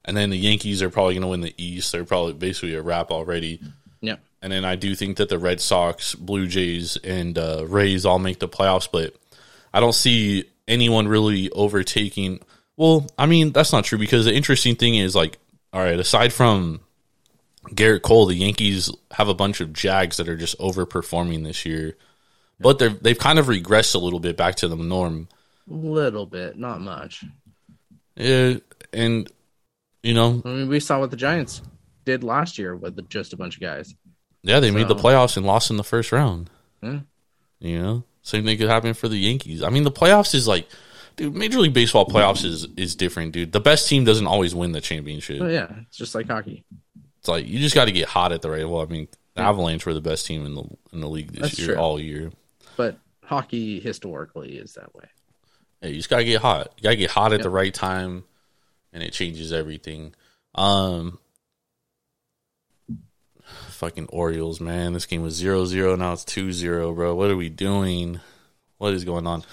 And 0.04 0.16
then 0.16 0.30
the 0.30 0.38
Yankees 0.38 0.80
are 0.80 0.90
probably 0.90 1.14
gonna 1.14 1.28
win 1.28 1.40
the 1.40 1.54
East. 1.58 1.92
They're 1.92 2.04
probably 2.04 2.34
basically 2.34 2.74
a 2.74 2.82
wrap 2.82 3.10
already. 3.10 3.60
Yep. 4.00 4.20
And 4.42 4.52
then 4.52 4.64
I 4.64 4.76
do 4.76 4.94
think 4.94 5.16
that 5.16 5.28
the 5.28 5.38
Red 5.38 5.60
Sox, 5.60 6.14
Blue 6.14 6.46
Jays, 6.46 6.96
and 6.98 7.36
uh, 7.36 7.64
Rays 7.66 8.06
all 8.06 8.20
make 8.20 8.38
the 8.38 8.48
playoffs, 8.48 8.88
but 8.90 9.14
I 9.74 9.80
don't 9.80 9.94
see 9.94 10.44
anyone 10.68 11.08
really 11.08 11.50
overtaking. 11.50 12.40
Well, 12.78 13.08
I 13.18 13.26
mean 13.26 13.50
that's 13.50 13.72
not 13.72 13.84
true 13.84 13.98
because 13.98 14.24
the 14.24 14.34
interesting 14.34 14.76
thing 14.76 14.94
is 14.94 15.16
like, 15.16 15.38
all 15.72 15.82
right, 15.82 15.98
aside 15.98 16.32
from 16.32 16.80
Gerrit 17.70 18.02
Cole, 18.02 18.26
the 18.26 18.36
Yankees 18.36 18.88
have 19.10 19.28
a 19.28 19.34
bunch 19.34 19.60
of 19.60 19.72
Jags 19.72 20.16
that 20.16 20.28
are 20.28 20.36
just 20.36 20.56
overperforming 20.58 21.42
this 21.42 21.66
year, 21.66 21.96
but 22.60 22.78
they're 22.78 22.90
they've 22.90 23.18
kind 23.18 23.40
of 23.40 23.46
regressed 23.46 23.96
a 23.96 23.98
little 23.98 24.20
bit 24.20 24.36
back 24.36 24.54
to 24.56 24.68
the 24.68 24.76
norm. 24.76 25.28
A 25.68 25.74
little 25.74 26.24
bit, 26.24 26.56
not 26.56 26.80
much. 26.80 27.24
Yeah, 28.14 28.58
and 28.92 29.28
you 30.04 30.14
know, 30.14 30.40
I 30.44 30.48
mean, 30.48 30.68
we 30.68 30.78
saw 30.78 31.00
what 31.00 31.10
the 31.10 31.16
Giants 31.16 31.60
did 32.04 32.22
last 32.22 32.58
year 32.58 32.76
with 32.76 33.08
just 33.10 33.32
a 33.32 33.36
bunch 33.36 33.56
of 33.56 33.60
guys. 33.60 33.92
yeah, 34.44 34.60
they 34.60 34.70
made 34.70 34.86
the 34.86 34.94
playoffs 34.94 35.36
and 35.36 35.44
lost 35.44 35.70
in 35.70 35.76
the 35.76 35.84
first 35.84 36.12
round. 36.12 36.48
Yeah. 36.80 37.00
You 37.58 37.82
know, 37.82 38.04
same 38.22 38.44
thing 38.44 38.56
could 38.56 38.70
happen 38.70 38.94
for 38.94 39.08
the 39.08 39.18
Yankees. 39.18 39.64
I 39.64 39.68
mean, 39.68 39.82
the 39.82 39.90
playoffs 39.90 40.32
is 40.32 40.46
like, 40.46 40.68
dude, 41.18 41.34
Major 41.34 41.58
League 41.58 41.74
Baseball 41.74 42.06
playoffs 42.06 42.44
is 42.44 42.66
is 42.76 42.96
different, 42.96 43.32
dude. 43.32 43.52
The 43.52 43.60
best 43.60 43.88
team 43.88 44.04
doesn't 44.04 44.26
always 44.26 44.54
win 44.54 44.72
the 44.72 44.80
championship. 44.80 45.42
Oh 45.42 45.48
yeah, 45.48 45.68
it's 45.86 45.98
just 45.98 46.14
like 46.14 46.28
hockey. 46.28 46.64
It's 47.18 47.28
like 47.28 47.46
you 47.46 47.58
just 47.58 47.74
got 47.74 47.84
to 47.84 47.92
get 47.92 48.08
hot 48.08 48.32
at 48.32 48.40
the 48.40 48.50
right. 48.50 48.66
Well, 48.66 48.80
I 48.80 48.86
mean, 48.86 49.08
the 49.34 49.42
Avalanche 49.42 49.84
were 49.84 49.92
the 49.92 50.00
best 50.00 50.24
team 50.24 50.46
in 50.46 50.54
the 50.54 50.64
in 50.92 51.00
the 51.00 51.08
league 51.08 51.32
this 51.32 51.42
That's 51.42 51.58
year, 51.58 51.68
true. 51.68 51.76
all 51.76 52.00
year. 52.00 52.30
But 52.76 52.96
hockey 53.22 53.80
historically 53.80 54.56
is 54.56 54.74
that 54.74 54.94
way. 54.94 55.04
Yeah, 55.82 55.90
you 55.90 55.96
just 55.96 56.08
gotta 56.08 56.24
get 56.24 56.40
hot. 56.40 56.72
You 56.78 56.84
gotta 56.84 56.96
get 56.96 57.10
hot 57.10 57.32
at 57.32 57.42
the 57.42 57.50
right 57.50 57.74
time, 57.74 58.24
and 58.92 59.02
it 59.02 59.12
changes 59.12 59.52
everything. 59.52 60.14
Um, 60.54 61.18
fucking 63.68 64.06
Orioles, 64.06 64.60
man. 64.60 64.92
This 64.92 65.06
game 65.06 65.22
was 65.22 65.40
0-0, 65.40 65.98
now 65.98 66.12
it's 66.12 66.24
2-0, 66.24 66.94
bro. 66.94 67.14
What 67.14 67.30
are 67.30 67.36
we 67.36 67.48
doing? 67.48 68.20
What 68.78 68.92
is 68.94 69.04
going 69.04 69.26
on? 69.26 69.44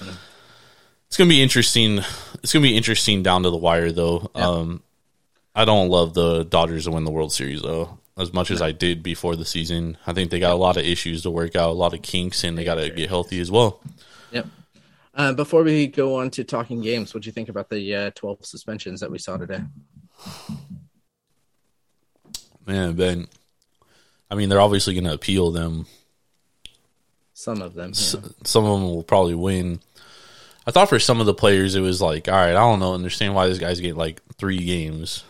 It's 1.08 1.18
gonna 1.18 1.30
be 1.30 1.42
interesting. 1.42 2.00
It's 2.44 2.52
gonna 2.54 2.64
be 2.64 2.76
interesting 2.78 3.24
down 3.24 3.44
to 3.44 3.50
the 3.50 3.58
wire, 3.58 3.92
though. 3.92 4.30
Um, 4.36 4.82
I 5.56 5.64
don't 5.66 5.90
love 5.90 6.14
the 6.14 6.44
Dodgers 6.44 6.86
to 6.86 6.92
win 6.92 7.06
the 7.06 7.12
World 7.12 7.32
Series, 7.32 7.62
though. 7.62 8.00
As 8.18 8.32
much 8.34 8.50
as 8.52 8.62
I 8.62 8.72
did 8.72 9.04
before 9.04 9.36
the 9.36 9.46
season, 9.46 9.98
I 10.08 10.14
think 10.14 10.32
they 10.32 10.40
got 10.40 10.54
a 10.54 10.58
lot 10.58 10.78
of 10.78 10.84
issues 10.86 11.24
to 11.24 11.30
work 11.32 11.56
out, 11.56 11.70
a 11.70 11.74
lot 11.74 11.94
of 11.94 12.02
kinks, 12.02 12.44
and 12.46 12.58
they 12.58 12.64
got 12.64 12.76
to 12.76 12.90
get 12.90 13.10
healthy 13.10 13.42
as 13.42 13.52
well. 13.52 13.82
Yep. 14.32 14.48
Uh, 15.14 15.34
before 15.34 15.64
we 15.64 15.88
go 15.88 16.16
on 16.20 16.30
to 16.32 16.44
talking 16.46 16.82
games, 16.82 17.14
what 17.14 17.24
do 17.24 17.28
you 17.28 17.34
think 17.34 17.50
about 17.50 17.70
the 17.70 17.94
uh, 17.96 18.12
12 18.16 18.46
suspensions 18.46 19.02
that 19.02 19.12
we 19.12 19.18
saw 19.18 19.36
today? 19.36 19.60
Man, 22.66 22.94
Ben. 22.94 23.28
I 24.32 24.36
mean, 24.36 24.50
they're 24.50 24.62
obviously 24.62 24.94
going 24.94 25.04
to 25.06 25.14
appeal 25.14 25.52
them. 25.52 25.86
Some 27.34 27.62
of 27.62 27.74
them. 27.74 27.92
S- 27.92 28.16
Some 28.46 28.64
of 28.66 28.80
them 28.80 28.84
will 28.90 29.04
probably 29.04 29.36
win. 29.36 29.80
I 30.68 30.72
thought 30.72 30.90
for 30.90 31.00
some 31.00 31.20
of 31.20 31.26
the 31.26 31.34
players, 31.34 31.76
it 31.76 31.82
was 31.82 32.02
like, 32.02 32.28
all 32.28 32.34
right, 32.36 32.50
I 32.50 32.54
don't 32.54 32.80
know, 32.80 32.94
understand 32.94 33.36
why 33.36 33.48
this 33.48 33.60
guy's 33.60 33.80
getting 33.80 33.98
like 33.98 34.22
three 34.38 34.58
games. 34.64 35.24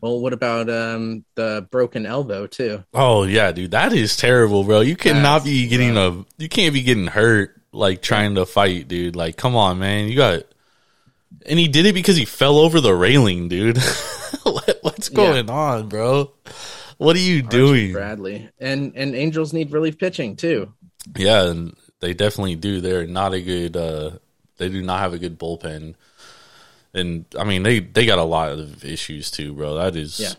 Well, 0.00 0.18
what 0.20 0.32
about 0.32 0.68
um, 0.68 1.24
the 1.36 1.66
broken 1.70 2.06
elbow 2.06 2.46
too? 2.46 2.82
Oh 2.92 3.22
yeah, 3.24 3.52
dude, 3.52 3.70
that 3.72 3.92
is 3.92 4.16
terrible, 4.16 4.64
bro. 4.64 4.80
You 4.80 4.96
cannot 4.96 5.40
That's 5.40 5.44
be 5.44 5.68
getting 5.68 5.96
a, 5.96 6.24
you 6.38 6.48
can't 6.48 6.74
be 6.74 6.82
getting 6.82 7.06
hurt 7.06 7.54
like 7.72 8.02
trying 8.02 8.34
to 8.34 8.44
fight, 8.46 8.88
dude. 8.88 9.14
Like, 9.14 9.36
come 9.36 9.54
on, 9.54 9.78
man, 9.78 10.08
you 10.08 10.16
got. 10.16 10.42
And 11.46 11.58
he 11.58 11.68
did 11.68 11.86
it 11.86 11.94
because 11.94 12.16
he 12.16 12.24
fell 12.24 12.58
over 12.58 12.80
the 12.80 12.94
railing, 12.94 13.48
dude. 13.48 13.78
What- 14.44 14.78
What's 14.82 15.08
going 15.08 15.48
on, 15.48 15.88
bro? 15.88 16.32
What 16.98 17.14
are 17.16 17.20
you 17.20 17.42
doing? 17.42 17.92
Bradley 17.92 18.48
and 18.58 18.92
and 18.96 19.14
Angels 19.14 19.52
need 19.52 19.70
relief 19.72 19.98
pitching 19.98 20.34
too. 20.36 20.72
Yeah, 21.16 21.44
and 21.50 21.76
they 22.02 22.12
definitely 22.12 22.56
do. 22.56 22.80
They're 22.82 23.06
not 23.06 23.32
a 23.32 23.40
good. 23.40 23.76
uh 23.76 24.10
They 24.58 24.68
do 24.68 24.82
not 24.82 25.00
have 25.00 25.14
a 25.14 25.18
good 25.18 25.38
bullpen, 25.38 25.94
and 26.92 27.24
I 27.38 27.44
mean 27.44 27.62
they 27.62 27.78
they 27.80 28.04
got 28.04 28.18
a 28.18 28.24
lot 28.24 28.50
of 28.52 28.84
issues 28.84 29.30
too, 29.30 29.54
bro. 29.54 29.74
That 29.74 29.96
is. 29.96 30.20
Yeah. 30.20 30.34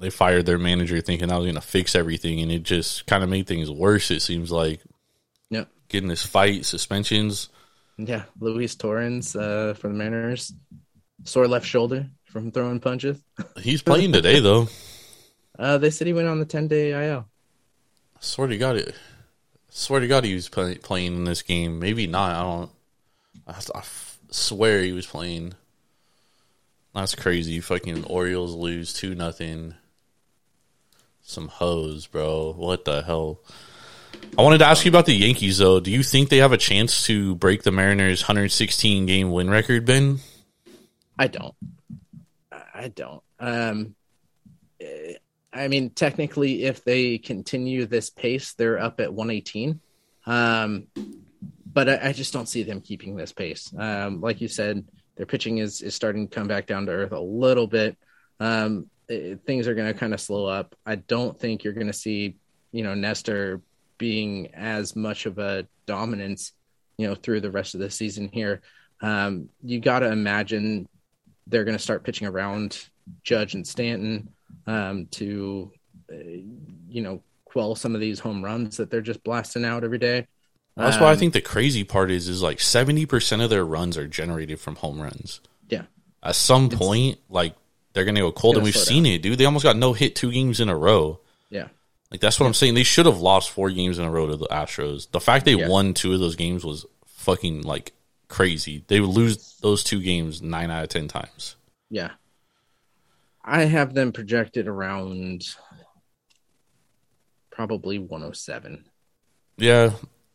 They 0.00 0.10
fired 0.10 0.44
their 0.44 0.58
manager 0.58 1.00
thinking 1.00 1.30
I 1.30 1.36
was 1.38 1.44
going 1.46 1.54
to 1.54 1.60
fix 1.60 1.94
everything, 1.94 2.40
and 2.40 2.50
it 2.50 2.64
just 2.64 3.06
kind 3.06 3.22
of 3.22 3.30
made 3.30 3.46
things 3.46 3.70
worse. 3.70 4.10
It 4.10 4.20
seems 4.22 4.50
like 4.50 4.80
Yep. 5.50 5.68
getting 5.88 6.08
this 6.08 6.26
fight, 6.26 6.66
suspensions. 6.66 7.48
Yeah, 7.96 8.24
Luis 8.40 8.74
Torrens 8.74 9.36
uh, 9.36 9.74
for 9.78 9.86
the 9.86 9.94
Mariners, 9.94 10.52
sore 11.22 11.46
left 11.46 11.64
shoulder 11.64 12.10
from 12.24 12.50
throwing 12.50 12.80
punches. 12.80 13.22
He's 13.62 13.82
playing 13.82 14.12
today 14.12 14.40
though. 14.40 14.66
Uh, 15.56 15.78
they 15.78 15.90
said 15.90 16.08
he 16.08 16.12
went 16.12 16.26
on 16.26 16.40
the 16.40 16.44
ten 16.44 16.66
day 16.66 16.90
IL. 17.08 17.28
Swear 18.18 18.48
to 18.48 18.58
God, 18.58 18.76
it. 18.76 18.96
Swear 19.76 19.98
to 19.98 20.06
God, 20.06 20.22
he 20.22 20.34
was 20.34 20.48
play, 20.48 20.76
playing 20.76 21.16
in 21.16 21.24
this 21.24 21.42
game. 21.42 21.80
Maybe 21.80 22.06
not. 22.06 22.30
I 22.30 22.42
don't. 22.42 22.70
I, 23.74 23.82
swear 24.30 24.80
he 24.82 24.92
was 24.92 25.04
playing. 25.04 25.54
That's 26.94 27.16
crazy. 27.16 27.58
Fucking 27.58 28.04
Orioles 28.04 28.54
lose 28.54 28.92
two 28.92 29.16
nothing. 29.16 29.74
Some 31.22 31.48
hoes, 31.48 32.06
bro. 32.06 32.52
What 32.52 32.84
the 32.84 33.02
hell? 33.02 33.40
I 34.38 34.42
wanted 34.42 34.58
to 34.58 34.66
ask 34.66 34.84
you 34.84 34.90
about 34.90 35.06
the 35.06 35.12
Yankees 35.12 35.58
though. 35.58 35.80
Do 35.80 35.90
you 35.90 36.04
think 36.04 36.28
they 36.28 36.38
have 36.38 36.52
a 36.52 36.56
chance 36.56 37.06
to 37.06 37.34
break 37.34 37.64
the 37.64 37.72
Mariners' 37.72 38.22
116 38.22 39.06
game 39.06 39.32
win 39.32 39.50
record, 39.50 39.84
Ben? 39.84 40.20
I 41.18 41.26
don't. 41.26 41.54
I 42.52 42.92
don't. 42.94 43.22
Um, 43.40 43.96
eh, 44.80 45.14
I 45.54 45.68
mean, 45.68 45.90
technically, 45.90 46.64
if 46.64 46.84
they 46.84 47.18
continue 47.18 47.86
this 47.86 48.10
pace, 48.10 48.54
they're 48.54 48.78
up 48.78 49.00
at 49.00 49.12
118. 49.12 49.80
Um, 50.26 50.88
but 51.72 51.88
I, 51.88 52.08
I 52.08 52.12
just 52.12 52.32
don't 52.32 52.48
see 52.48 52.62
them 52.62 52.80
keeping 52.80 53.16
this 53.16 53.32
pace. 53.32 53.72
Um, 53.76 54.20
like 54.20 54.40
you 54.40 54.48
said, 54.48 54.84
their 55.16 55.26
pitching 55.26 55.58
is 55.58 55.80
is 55.80 55.94
starting 55.94 56.28
to 56.28 56.34
come 56.34 56.48
back 56.48 56.66
down 56.66 56.86
to 56.86 56.92
earth 56.92 57.12
a 57.12 57.20
little 57.20 57.66
bit. 57.66 57.96
Um, 58.40 58.86
eh, 59.08 59.36
things 59.46 59.68
are 59.68 59.74
going 59.74 59.92
to 59.92 59.98
kind 59.98 60.12
of 60.12 60.20
slow 60.20 60.46
up. 60.46 60.74
I 60.84 60.96
don't 60.96 61.38
think 61.38 61.62
you're 61.62 61.72
going 61.72 61.86
to 61.86 61.92
see, 61.92 62.36
you 62.72 62.82
know, 62.82 62.94
Nestor 62.94 63.60
being 63.96 64.54
as 64.54 64.96
much 64.96 65.26
of 65.26 65.38
a 65.38 65.66
dominance, 65.86 66.52
you 66.96 67.06
know, 67.06 67.14
through 67.14 67.40
the 67.40 67.50
rest 67.50 67.74
of 67.74 67.80
the 67.80 67.90
season 67.90 68.28
here. 68.32 68.60
Um, 69.00 69.50
you 69.62 69.80
got 69.80 70.00
to 70.00 70.10
imagine 70.10 70.88
they're 71.46 71.64
going 71.64 71.76
to 71.76 71.82
start 71.82 72.04
pitching 72.04 72.26
around 72.26 72.88
Judge 73.22 73.54
and 73.54 73.66
Stanton 73.66 74.32
um, 74.66 75.06
to, 75.12 75.70
uh, 76.12 76.16
you 76.88 77.02
know, 77.02 77.22
quell 77.44 77.74
some 77.74 77.94
of 77.94 78.00
these 78.00 78.18
home 78.18 78.44
runs 78.44 78.76
that 78.78 78.90
they're 78.90 79.00
just 79.00 79.22
blasting 79.24 79.64
out 79.64 79.84
every 79.84 79.98
day. 79.98 80.26
That's 80.76 80.98
why 80.98 81.08
I 81.08 81.12
Um, 81.12 81.18
think 81.18 81.32
the 81.34 81.40
crazy 81.40 81.84
part 81.84 82.10
is 82.10 82.26
is 82.28 82.42
like 82.42 82.58
70% 82.58 83.40
of 83.42 83.48
their 83.50 83.64
runs 83.64 83.96
are 83.96 84.08
generated 84.08 84.58
from 84.58 84.76
home 84.76 85.00
runs. 85.00 85.40
Yeah, 85.68 85.82
At 86.22 86.34
some 86.34 86.68
point, 86.68 87.18
like 87.30 87.54
they're 87.92 88.04
gonna 88.04 88.20
go 88.20 88.32
cold, 88.32 88.56
and 88.56 88.64
we've 88.64 88.74
seen 88.76 89.06
it, 89.06 89.22
dude. 89.22 89.38
They 89.38 89.44
almost 89.44 89.62
got 89.62 89.76
no 89.76 89.92
hit 89.92 90.16
two 90.16 90.32
games 90.32 90.58
in 90.60 90.68
a 90.68 90.76
row. 90.76 91.20
yeah, 91.50 91.68
Like 92.10 92.20
that's 92.20 92.40
what 92.40 92.46
I'm 92.46 92.54
saying. 92.54 92.74
They 92.74 92.82
should 92.82 93.06
have 93.06 93.20
lost 93.20 93.50
four 93.50 93.70
games 93.70 93.98
in 94.00 94.04
a 94.04 94.10
row 94.10 94.26
to 94.26 94.36
the 94.36 94.48
Astros. 94.48 95.08
The 95.12 95.20
fact 95.20 95.44
they 95.44 95.54
Yeah. 95.54 95.68
won 95.68 95.94
two 95.94 96.12
of 96.12 96.18
those 96.20 96.34
games 96.34 96.64
was 96.64 96.84
fucking 97.06 97.62
like 97.62 97.92
crazy. 98.28 98.82
They 98.88 98.98
would 99.00 99.10
lose 99.10 99.56
those 99.60 99.84
two 99.84 100.00
games 100.00 100.42
nine 100.42 100.70
out 100.72 100.82
of 100.82 100.88
ten 100.88 101.06
times. 101.06 101.54
yeah. 101.88 102.10
I 103.44 103.64
have 103.64 103.92
them 103.94 104.12
projected 104.12 104.66
around 104.68 105.44
probably 107.50 107.98
107. 107.98 108.84
Yeah, 109.56 109.92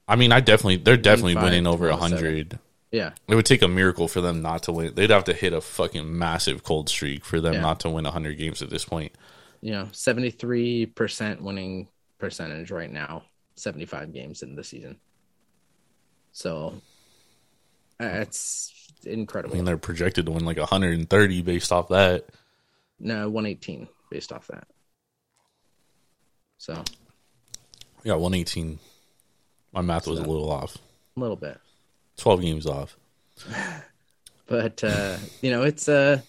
I 0.08 0.16
mean, 0.16 0.32
I 0.32 0.40
definitely 0.40 0.78
they're 0.78 0.96
definitely 0.98 1.36
winning 1.36 1.68
over 1.68 1.88
to 1.90 1.96
hundred. 1.96 2.60
Yeah, 2.92 3.12
It 3.28 3.36
would 3.36 3.46
take 3.46 3.62
a 3.62 3.68
miracle 3.68 4.08
for 4.08 4.20
them 4.22 4.42
not 4.42 4.64
to 4.64 4.72
win. 4.72 4.96
They'd 4.96 5.12
have 5.12 5.26
to 5.26 5.34
hit 5.34 5.54
a 5.54 5.62
fucking 5.62 6.18
massive 6.18 6.64
cold 6.64 6.90
streak 6.90 7.24
for 7.24 7.40
them 7.40 7.54
Yeah. 7.56 7.62
not 7.62 7.82
to 7.82 7.90
win 7.90 8.06
hundred 8.06 8.38
games 8.38 8.62
at 8.62 8.70
this 8.70 8.86
point. 8.86 9.12
you 9.62 9.72
know, 9.74 9.84
73% 9.92 11.42
winning 11.42 11.90
percentage 12.18 12.72
right 12.72 12.92
now, 12.92 13.24
75 13.56 14.14
games 14.14 14.42
in 14.42 14.56
the 14.56 14.64
season. 14.64 14.98
So 16.32 16.82
uh, 18.00 18.24
incredible. 19.06 19.54
I 19.54 19.58
mean, 19.58 19.66
they're 19.66 19.78
projected 19.78 20.26
to 20.28 20.32
win 20.32 20.46
like 20.46 20.58
130 20.58 21.42
based 21.42 21.72
off 21.74 21.90
that. 21.90 22.26
No, 23.00 23.30
118 23.30 23.88
based 24.12 24.32
off 24.32 24.48
that. 24.48 24.68
So 26.58 26.84
Yeah, 28.04 28.14
118. 28.14 28.80
My 29.72 29.82
math 29.82 30.08
was 30.08 30.20
a 30.20 30.24
little 30.24 30.52
off. 30.52 30.78
A 31.16 31.20
little 31.20 31.36
bit. 31.36 31.60
12 32.18 32.42
games 32.42 32.66
off. 32.66 32.98
but 34.48 34.84
uh 34.84 35.16
you 35.42 35.52
know 35.52 35.64
it's 35.64 35.88
uh 35.88 36.20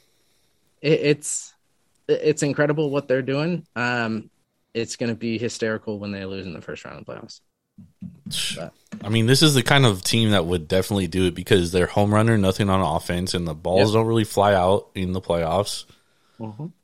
it, 0.80 1.00
it's 1.00 1.54
it's 2.06 2.42
incredible 2.42 2.90
what 2.90 3.08
they're 3.08 3.22
doing 3.22 3.66
um 3.74 4.30
it's 4.74 4.94
going 4.94 5.10
to 5.10 5.16
be 5.16 5.38
hysterical 5.38 5.98
when 5.98 6.12
they 6.12 6.24
lose 6.24 6.46
in 6.46 6.52
the 6.52 6.60
first 6.60 6.84
round 6.84 7.00
of 7.00 7.06
playoffs 7.06 7.40
I 9.02 9.08
mean, 9.08 9.26
this 9.26 9.42
is 9.42 9.54
the 9.54 9.62
kind 9.62 9.86
of 9.86 10.02
team 10.02 10.30
that 10.30 10.44
would 10.44 10.68
definitely 10.68 11.06
do 11.06 11.26
it 11.26 11.34
because 11.34 11.72
they're 11.72 11.86
home 11.86 12.12
runner, 12.12 12.36
nothing 12.36 12.68
on 12.68 12.80
offense, 12.80 13.34
and 13.34 13.46
the 13.46 13.54
balls 13.54 13.90
Yep. 13.90 13.94
don't 13.94 14.06
really 14.06 14.24
fly 14.24 14.54
out 14.54 14.88
in 14.94 15.12
the 15.12 15.20
playoffs. 15.20 15.84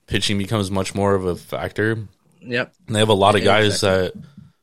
Pitching 0.06 0.38
becomes 0.38 0.70
much 0.70 0.94
more 0.94 1.14
of 1.14 1.24
a 1.24 1.34
factor. 1.36 1.98
yep 2.40 2.72
And 2.86 2.94
they 2.94 3.00
have 3.00 3.08
a 3.08 3.14
lot 3.14 3.34
of 3.36 3.42
guys 3.42 3.80
that, 3.80 4.12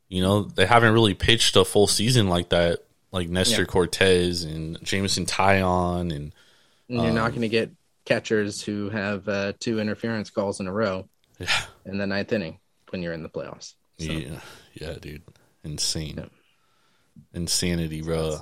you 0.07 0.21
know, 0.21 0.43
they 0.43 0.65
haven't 0.65 0.93
really 0.93 1.13
pitched 1.13 1.55
a 1.55 1.65
full 1.65 1.87
season 1.87 2.27
like 2.29 2.49
that, 2.49 2.79
like 3.11 3.29
Nestor 3.29 3.61
Yeah. 3.61 3.67
Cortes 3.67 4.43
and 4.43 4.81
Jameson 4.83 5.25
Taillon. 5.25 6.13
And 6.13 6.33
and 6.89 6.99
you're 7.01 7.07
Um, 7.09 7.15
not 7.15 7.29
going 7.31 7.41
to 7.41 7.49
get 7.49 7.71
catchers 8.05 8.61
who 8.61 8.89
have 8.89 9.27
uh, 9.27 9.53
two 9.59 9.79
interference 9.79 10.29
calls 10.29 10.59
in 10.59 10.67
a 10.67 10.71
row 10.73 11.07
yeah, 11.39 11.47
in 11.85 11.97
the 11.97 12.05
ninth 12.05 12.31
inning 12.33 12.59
when 12.89 13.01
you're 13.01 13.13
in 13.13 13.23
the 13.23 13.29
playoffs 13.29 13.73
so, 13.99 14.11
yeah, 14.11 14.39
yeah, 14.73 14.93
dude. 15.01 15.21
Insane. 15.63 16.15
Yep. 16.17 16.31
Insanity, 17.33 18.01
bro. 18.01 18.37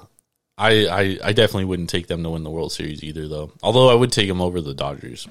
I, 0.57 0.85
I, 0.87 1.17
I 1.23 1.33
definitely 1.33 1.65
wouldn't 1.65 1.89
take 1.89 2.07
them 2.07 2.23
to 2.23 2.29
win 2.31 2.43
the 2.43 2.49
World 2.49 2.71
Series 2.71 3.03
either, 3.03 3.27
though. 3.27 3.51
Although 3.63 3.89
I 3.89 3.93
would 3.93 4.11
take 4.11 4.27
them 4.27 4.41
over 4.41 4.61
the 4.61 4.73
Dodgers. 4.73 5.27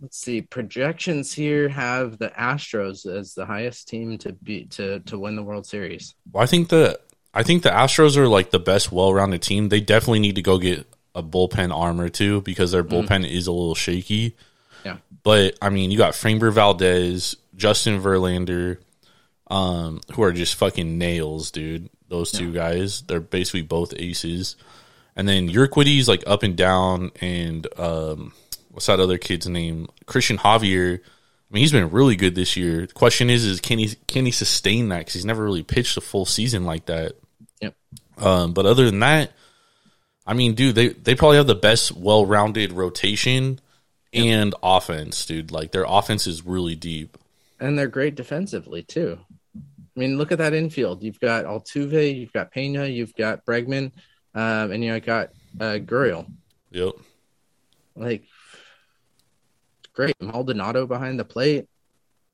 Let's 0.00 0.18
see 0.18 0.40
projections 0.40 1.32
here 1.32 1.68
have 1.68 2.18
the 2.18 2.28
astros 2.30 3.06
as 3.06 3.34
the 3.34 3.44
highest 3.44 3.88
team 3.88 4.18
to 4.18 4.32
be 4.32 4.64
to 4.66 5.00
to 5.00 5.18
win 5.18 5.36
the 5.36 5.42
world 5.42 5.66
series 5.66 6.14
Well, 6.32 6.42
I 6.42 6.46
think 6.46 6.68
the 6.68 6.98
I 7.32 7.42
think 7.42 7.62
the 7.62 7.70
Astros 7.70 8.16
are 8.16 8.28
like 8.28 8.50
the 8.50 8.58
best 8.58 8.90
well-rounded 8.90 9.42
team. 9.42 9.68
They 9.68 9.80
definitely 9.80 10.18
need 10.18 10.34
to 10.34 10.42
go 10.42 10.58
get 10.58 10.86
a 11.14 11.22
bullpen 11.22 11.74
arm 11.74 12.00
or 12.00 12.08
two 12.08 12.40
because 12.42 12.72
their 12.72 12.84
bullpen 12.84 13.28
is 13.28 13.46
a 13.46 13.52
little 13.52 13.74
shaky. 13.74 14.36
yeah 14.84 14.96
But 15.22 15.56
I 15.62 15.70
mean, 15.70 15.90
you 15.90 15.98
got 15.98 16.14
Framber 16.14 16.52
Valdez, 16.52 17.36
Justin 17.54 18.00
Verlander, 18.00 18.78
um, 19.48 20.00
who 20.12 20.22
are 20.22 20.32
just 20.32 20.56
fucking 20.56 20.98
nails, 20.98 21.50
dude. 21.50 21.88
Those 22.08 22.32
two 22.32 22.52
guys, 22.52 23.02
they're 23.02 23.20
basically 23.20 23.62
both 23.62 23.94
aces. 23.96 24.56
And 25.14 25.28
then 25.28 25.48
Urquidy's 25.48 26.08
like 26.08 26.24
up 26.26 26.42
and 26.42 26.56
down, 26.56 27.12
and 27.20 27.66
um, 27.78 28.32
what's 28.70 28.86
that 28.86 29.00
other 29.00 29.18
kid's 29.18 29.48
name? 29.48 29.88
Cristian 30.06 30.38
Javier. 30.38 30.98
I 30.98 31.54
mean, 31.54 31.60
he's 31.62 31.72
been 31.72 31.90
really 31.90 32.16
good 32.16 32.34
this 32.34 32.56
year. 32.56 32.86
The 32.86 32.92
question 32.92 33.28
is, 33.28 33.44
is 33.44 33.60
can 33.60 33.78
he 33.78 33.94
can 34.06 34.24
he 34.24 34.30
sustain 34.30 34.88
that? 34.90 34.98
Because 35.00 35.14
he's 35.14 35.24
never 35.24 35.42
really 35.44 35.62
pitched 35.62 35.96
a 35.96 36.00
full 36.00 36.24
season 36.24 36.64
like 36.64 36.86
that. 36.86 37.16
yep 37.60 37.74
Um, 38.18 38.52
but 38.52 38.66
other 38.66 38.86
than 38.86 39.00
that, 39.00 39.32
I 40.26 40.34
mean, 40.34 40.54
dude, 40.54 40.74
they 40.76 40.88
they 40.88 41.14
probably 41.14 41.38
have 41.38 41.48
the 41.48 41.54
best 41.56 41.92
well 41.92 42.24
rounded 42.24 42.72
rotation 42.72 43.60
and 44.12 44.54
offense, 44.62 45.26
dude. 45.26 45.50
Like 45.50 45.72
their 45.72 45.84
offense 45.86 46.26
is 46.26 46.44
really 46.46 46.76
deep. 46.76 47.16
and 47.58 47.78
they're 47.78 47.88
great 47.88 48.14
defensively 48.14 48.82
too. 48.82 49.18
I 49.56 49.98
mean, 49.98 50.18
look 50.18 50.30
at 50.32 50.38
that 50.38 50.54
infield. 50.54 51.02
You've 51.02 51.20
got 51.20 51.44
Altuve, 51.46 52.16
you've 52.16 52.32
got 52.32 52.52
Pena, 52.52 52.86
you've 52.86 53.14
got 53.14 53.44
Bregman, 53.44 53.90
um, 54.34 54.70
and 54.70 54.84
you 54.84 54.92
know, 54.92 55.00
got 55.00 55.30
uh, 55.60 55.78
Gurriel. 55.82 56.26
Yep. 56.70 56.92
Like, 57.96 58.22
great. 59.92 60.14
Maldonado 60.20 60.86
behind 60.86 61.18
the 61.18 61.24
plate. 61.24 61.66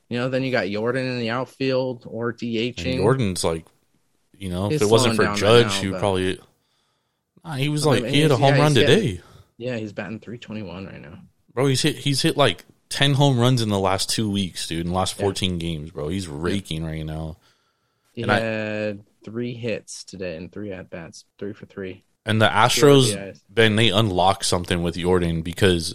You 0.09 0.19
know, 0.19 0.29
then 0.29 0.42
you 0.45 0.53
got 0.53 0.69
Jordan 0.69 1.07
in 1.07 1.19
the 1.19 1.31
outfield 1.31 2.05
or 2.07 2.31
And 2.31 2.38
DHing. 2.38 2.97
Jordan's 2.99 3.42
like, 3.42 3.64
you 4.38 4.51
know, 4.51 4.69
He's 4.69 4.81
if 4.83 4.88
it 4.88 4.90
wasn't 4.90 5.16
for 5.16 5.25
Judge, 5.35 5.42
right 5.42 5.66
now, 5.66 5.81
he 5.81 5.88
would 5.88 5.99
probably. 5.99 6.40
Nah, 7.45 7.55
he 7.55 7.69
was 7.69 7.87
I 7.87 7.90
like 7.90 8.03
mean, 8.05 8.14
he 8.14 8.21
had 8.21 8.31
a 8.31 8.37
home 8.37 8.55
yeah, 8.57 8.61
run 8.62 8.75
today, 8.75 9.21
Yeah, 9.57 9.77
he's 9.77 9.92
batting 9.92 10.21
321 10.21 10.87
right 10.87 11.01
now. 11.01 11.19
bro. 11.55 11.66
He's 11.66 11.83
hit 11.83 11.97
he's 11.97 12.23
hit 12.23 12.37
like 12.37 12.64
ten 12.88 13.14
home 13.14 13.38
runs 13.38 13.62
in 13.62 13.69
the 13.69 13.79
last 13.81 14.11
two 14.11 14.31
weeks, 14.31 14.66
dude. 14.69 14.81
In 14.87 14.88
the 14.92 14.95
last 14.99 15.14
fourteen 15.14 15.59
games, 15.59 15.90
bro. 15.90 16.09
He's 16.09 16.29
raking 16.29 16.85
right 16.85 17.05
now. 17.05 17.37
He 18.12 18.23
And 18.23 18.31
I- 18.31 18.40
had 18.40 19.05
three 19.25 19.55
hits 19.55 20.05
today 20.05 20.37
and 20.37 20.53
three 20.53 20.71
at 20.73 20.88
bats, 20.90 21.25
three 21.38 21.53
for 21.53 21.66
three. 21.66 22.05
And 22.25 22.40
the 22.42 22.49
Astros. 22.49 23.40
Ben, 23.49 23.75
they 23.77 23.90
unlock 23.90 24.45
something 24.45 24.83
with 24.83 24.97
Jordan 24.97 25.42
because 25.42 25.95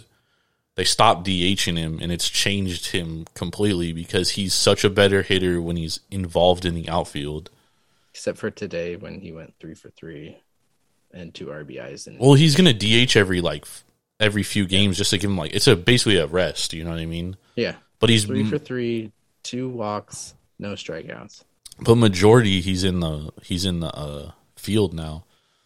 they 0.74 0.84
stopped 0.84 1.26
DHing 1.26 1.76
him, 1.76 1.98
and 2.00 2.10
it's 2.10 2.28
changed 2.28 2.86
him 2.92 3.26
completely 3.34 3.92
because 3.92 4.30
he's 4.30 4.54
such 4.54 4.84
a 4.84 4.90
better 4.90 5.22
hitter 5.22 5.60
when 5.60 5.76
he's 5.76 6.00
involved 6.10 6.64
in 6.64 6.74
the 6.74 6.88
outfield. 6.88 7.50
Except 8.14 8.38
for 8.38 8.50
today 8.50 8.96
when 8.96 9.20
he 9.20 9.32
went 9.32 9.54
three 9.60 9.74
for 9.74 9.90
three 9.90 10.38
and 11.12 11.34
two 11.34 11.46
RBIs. 11.46 12.06
And 12.06 12.18
Well, 12.18 12.34
he's 12.34 12.54
gonna 12.56 12.72
DH 12.72 13.16
every 13.16 13.40
like 13.40 13.66
every 14.20 14.42
few 14.42 14.66
games 14.66 14.96
just 14.98 15.10
to 15.10 15.18
give 15.18 15.30
him 15.30 15.36
like 15.36 15.52
it's 15.54 15.66
a 15.66 15.76
basically 15.76 16.16
a 16.16 16.26
rest. 16.26 16.72
You 16.72 16.84
know 16.84 16.90
what 16.90 17.00
I 17.00 17.06
mean? 17.06 17.36
yeah, 17.56 17.74
But 18.00 18.10
he's 18.10 18.24
three 18.24 18.48
for 18.48 18.58
three, 18.58 19.12
two 19.42 19.68
walks, 19.68 20.34
no 20.58 20.72
strikeouts. 20.74 21.44
but 21.80 21.96
majority 21.96 22.60
he's 22.60 22.84
in 22.84 23.00
the 23.00 23.30
he's 23.42 23.64
in 23.64 23.80
the 23.80 23.94
uh, 23.94 24.32
field 24.56 24.94
now. 24.94 25.24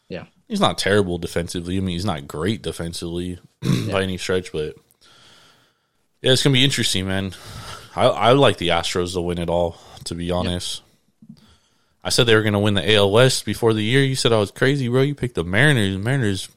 Yeah. 0.09 0.27
He's 0.49 0.61
not 0.61 0.79
terrible 0.79 1.19
defensively. 1.19 1.77
I 1.77 1.81
mean, 1.81 1.95
he's 1.95 2.05
not 2.05 2.29
great 2.29 2.63
defensively 2.63 3.39
by 3.91 4.03
any 4.03 4.17
stretch, 4.19 4.53
but 4.53 4.77
yeah, 6.23 6.33
it's 6.33 6.43
gonna 6.43 6.55
be 6.55 6.65
interesting, 6.65 7.07
man. 7.07 7.33
I 7.95 8.07
I 8.07 8.33
like 8.33 8.59
the 8.59 8.69
Astros 8.69 9.15
to 9.15 9.21
win 9.21 9.39
it 9.39 9.49
all. 9.49 9.79
To 10.05 10.15
be 10.15 10.31
honest, 10.31 10.83
I 12.05 12.11
said 12.11 12.27
they 12.27 12.35
were 12.35 12.43
gonna 12.43 12.61
win 12.61 12.75
the 12.75 12.95
AL 12.95 13.11
West 13.11 13.45
before 13.45 13.73
the 13.73 13.83
year. 13.83 14.03
You 14.03 14.15
said 14.15 14.33
I 14.33 14.39
was 14.39 14.51
crazy, 14.51 14.89
bro. 14.89 15.03
You 15.03 15.15
picked 15.15 15.35
the 15.35 15.45
Mariners. 15.45 15.99
Mariners, 15.99 16.49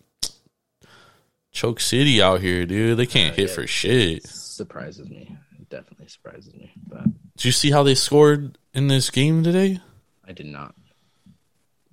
choke 1.52 1.80
city 1.80 2.22
out 2.22 2.42
here, 2.42 2.66
dude. 2.66 2.98
They 2.98 3.06
can't 3.06 3.36
hit 3.36 3.50
yeah. 3.50 3.56
for 3.56 3.68
shit. 3.68 4.28
Surprises 4.28 5.10
me. 5.10 5.36
It 5.60 5.70
definitely 5.70 6.08
surprises 6.08 6.54
me. 6.54 6.72
But 6.88 7.06
Did 7.38 7.46
you 7.46 7.52
see 7.52 7.72
how 7.72 7.84
they 7.84 7.96
scored 7.96 8.58
in 8.74 8.88
this 8.88 9.10
game 9.10 9.44
today? 9.44 9.80
I 10.28 10.34
did 10.34 10.46
not. 10.46 10.76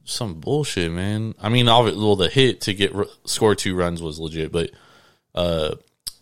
some 0.05 0.35
bullshit, 0.41 0.93
man. 0.93 1.35
I 1.41 1.49
mean, 1.49 1.69
all 1.69 1.85
well, 1.85 2.17
the 2.17 2.29
hit 2.29 2.61
to 2.63 2.75
get 2.75 2.95
r- 2.95 3.07
score 3.25 3.55
two 3.55 3.75
runs 3.75 4.03
was 4.03 4.21
legit, 4.21 4.53
but 4.53 4.71
uh, 5.35 5.77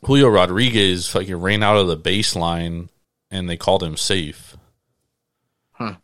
Julio 0.04 0.28
Rodriguez 0.28 1.08
fucking 1.08 1.36
ran 1.36 1.62
out 1.62 1.76
of 1.76 1.86
the 1.88 1.96
baseline 1.96 2.88
and 3.30 3.48
they 3.48 3.56
called 3.56 3.82
him 3.82 3.96
safe 3.96 4.56
Huh. 5.72 5.94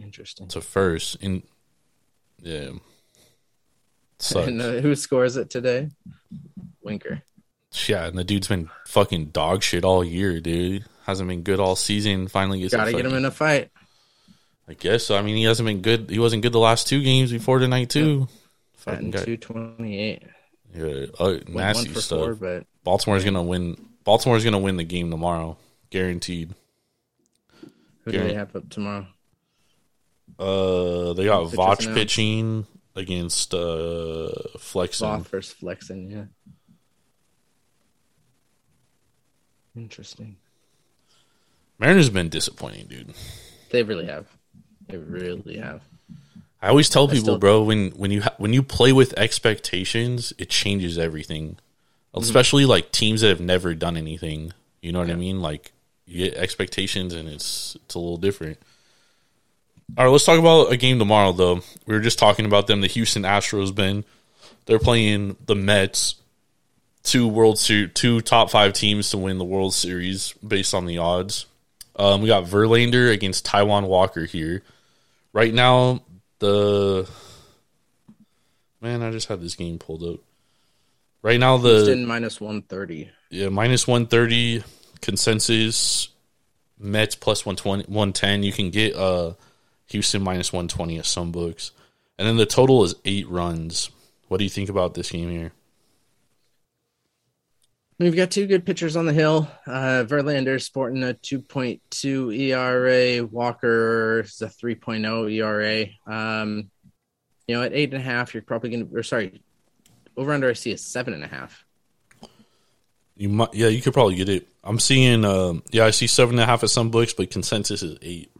Interesting. 0.00 0.48
to 0.48 0.60
first. 0.60 1.16
In 1.22 1.42
yeah, 2.40 2.70
sucks. 4.18 4.48
And 4.48 4.60
uh, 4.60 4.80
who 4.80 4.94
scores 4.96 5.36
it 5.36 5.50
today? 5.50 5.90
Winker. 6.82 7.22
yeah, 7.86 8.06
and 8.06 8.18
the 8.18 8.24
dude's 8.24 8.48
been 8.48 8.68
fucking 8.86 9.26
dog 9.26 9.62
shit 9.62 9.84
all 9.84 10.02
year, 10.04 10.40
dude. 10.40 10.84
Hasn't 11.06 11.28
been 11.28 11.42
good 11.42 11.60
all 11.60 11.76
season. 11.76 12.26
Finally 12.28 12.60
gets. 12.60 12.74
Got 12.74 12.86
to 12.86 12.92
get 12.92 13.06
him 13.06 13.14
in 13.14 13.24
a 13.24 13.30
fight. 13.30 13.70
I 14.68 14.74
guess 14.74 15.04
so. 15.04 15.16
I 15.16 15.22
mean, 15.22 15.36
he 15.36 15.44
hasn't 15.44 15.66
been 15.66 15.82
good. 15.82 16.10
He 16.10 16.18
wasn't 16.18 16.42
good 16.42 16.52
the 16.52 16.58
last 16.58 16.88
two 16.88 17.02
games 17.02 17.30
before 17.30 17.58
tonight 17.58 17.90
too. 17.90 18.26
Fucking 18.78 19.12
two 19.12 19.36
twenty 19.36 19.98
eight. 19.98 20.22
Yeah, 20.74 21.06
uh, 21.18 21.38
nasty 21.48 21.92
stuff. 21.94 22.18
four, 22.18 22.34
but 22.34 22.66
Baltimore's 22.84 23.24
gonna 23.24 23.42
win. 23.42 23.76
Baltimore's 24.04 24.44
gonna 24.44 24.58
win 24.58 24.76
the 24.76 24.84
game 24.84 25.10
tomorrow, 25.10 25.56
guaranteed. 25.90 26.54
who 28.04 28.12
do 28.12 28.18
they 28.18 28.34
have 28.34 28.54
up 28.56 28.68
tomorrow? 28.70 29.06
Uh, 30.38 31.12
they 31.12 31.24
got 31.26 31.50
Pitchers 31.50 31.58
Voth 31.58 31.94
pitching 31.94 32.66
against 32.96 33.52
uh 33.54 34.30
Flexen. 34.58 35.06
Sloth 35.08 35.28
versus 35.28 35.52
Flexen. 35.54 36.10
Yeah. 36.10 36.24
Interesting. 39.76 40.36
Mariners 41.78 42.10
been 42.10 42.28
disappointing, 42.28 42.86
dude. 42.86 43.12
They 43.70 43.82
really 43.82 44.06
have. 44.06 44.26
They 44.88 44.98
really 44.98 45.58
have. 45.58 45.82
I 46.62 46.68
always 46.68 46.88
tell 46.88 47.08
people, 47.08 47.22
still- 47.22 47.38
bro, 47.38 47.62
when 47.64 47.90
when 47.90 48.10
you 48.10 48.22
ha- 48.22 48.34
when 48.38 48.52
you 48.52 48.62
play 48.62 48.92
with 48.92 49.12
expectations, 49.18 50.32
it 50.38 50.48
changes 50.48 50.96
everything. 50.96 51.56
Mm-hmm. 52.14 52.22
Especially 52.22 52.66
like 52.66 52.92
teams 52.92 53.22
that 53.22 53.28
have 53.28 53.40
never 53.40 53.74
done 53.74 53.96
anything. 53.96 54.52
You 54.80 54.92
know 54.92 55.00
what 55.00 55.10
I 55.10 55.14
mean? 55.14 55.40
Like 55.40 55.72
you 56.06 56.24
get 56.24 56.34
expectations, 56.38 57.14
and 57.14 57.28
it's 57.28 57.76
it's 57.84 57.94
a 57.94 57.98
little 57.98 58.16
different. 58.16 58.58
All 59.98 60.04
right, 60.04 60.10
let's 60.10 60.24
talk 60.24 60.38
about 60.38 60.72
a 60.72 60.76
game 60.76 60.98
tomorrow, 60.98 61.32
though. 61.32 61.60
We 61.86 61.94
were 61.94 62.00
just 62.00 62.18
talking 62.18 62.46
about 62.46 62.66
them. 62.66 62.80
The 62.80 62.86
Houston 62.86 63.24
Astros, 63.24 63.74
Ben. 63.74 64.04
They're 64.66 64.78
playing 64.78 65.36
the 65.44 65.54
Mets. 65.56 66.16
Two 67.02 67.26
World 67.26 67.58
Series, 67.58 67.90
two 67.94 68.20
top 68.20 68.48
five 68.48 68.74
teams 68.74 69.10
to 69.10 69.18
win 69.18 69.38
the 69.38 69.44
World 69.44 69.74
Series 69.74 70.34
based 70.34 70.72
on 70.72 70.86
the 70.86 70.98
odds. 70.98 71.46
Um, 71.96 72.22
we 72.22 72.28
got 72.28 72.44
Verlander 72.44 73.12
against 73.12 73.44
Taijuan 73.44 73.88
Walker 73.88 74.24
here. 74.24 74.62
Right 75.32 75.52
now, 75.52 76.02
the 76.42 77.08
man, 78.80 79.02
I 79.02 79.10
just 79.10 79.28
had 79.28 79.40
this 79.40 79.54
game 79.54 79.78
pulled 79.78 80.02
up. 80.02 80.20
Right 81.22 81.38
now, 81.38 81.56
the 81.56 81.76
Houston 81.76 82.04
minus 82.04 82.40
one 82.40 82.62
thirty. 82.62 83.08
yeah, 83.30 83.48
minus 83.48 83.86
130 83.86 84.64
consensus. 85.00 86.08
Mets 86.78 87.14
plus 87.14 87.46
120, 87.46 87.84
110. 87.84 88.42
You 88.42 88.52
can 88.52 88.70
get 88.70 88.96
uh, 88.96 89.34
Houston 89.86 90.20
minus 90.22 90.52
120 90.52 90.98
at 90.98 91.06
some 91.06 91.30
books. 91.30 91.70
And 92.18 92.26
then 92.26 92.36
the 92.36 92.46
total 92.46 92.82
is 92.82 92.96
eight 93.04 93.28
runs. 93.28 93.90
What 94.26 94.38
do 94.38 94.44
you 94.44 94.50
think 94.50 94.68
about 94.68 94.94
this 94.94 95.12
game 95.12 95.30
here? 95.30 95.52
We've 97.98 98.16
got 98.16 98.30
two 98.30 98.46
good 98.46 98.66
pitchers 98.66 98.96
on 98.96 99.06
the 99.06 99.12
hill. 99.12 99.48
Uh, 99.66 100.04
Verlander 100.06 100.60
sporting 100.60 101.02
a 101.04 101.14
2.2 101.14 102.36
ERA. 102.36 103.24
Walker 103.24 104.20
is 104.20 104.42
a 104.42 104.46
3.0 104.46 105.32
ERA. 105.32 105.86
Um, 106.12 106.70
you 107.46 107.54
know, 107.54 107.62
at 107.62 107.72
eight 107.72 107.92
and 107.92 108.00
a 108.00 108.04
half, 108.04 108.34
you're 108.34 108.42
probably 108.42 108.70
going 108.70 108.88
to, 108.88 108.96
or 108.96 109.02
sorry, 109.02 109.42
over 110.16 110.32
under 110.32 110.48
I 110.50 110.54
see 110.54 110.72
is 110.72 110.84
seven 110.84 111.14
and 111.14 111.24
a 111.24 111.28
half. 111.28 111.64
You 113.16 113.28
might, 113.28 113.54
yeah, 113.54 113.68
you 113.68 113.82
could 113.82 113.92
probably 113.92 114.16
get 114.16 114.28
it. 114.28 114.48
I'm 114.64 114.78
seeing, 114.78 115.24
um, 115.24 115.62
yeah, 115.70 115.84
I 115.84 115.90
see 115.90 116.06
seven 116.06 116.36
and 116.36 116.42
a 116.42 116.46
half 116.46 116.62
at 116.62 116.70
some 116.70 116.90
books, 116.90 117.12
but 117.12 117.30
consensus 117.30 117.82
is 117.82 117.98
eight. 118.02 118.32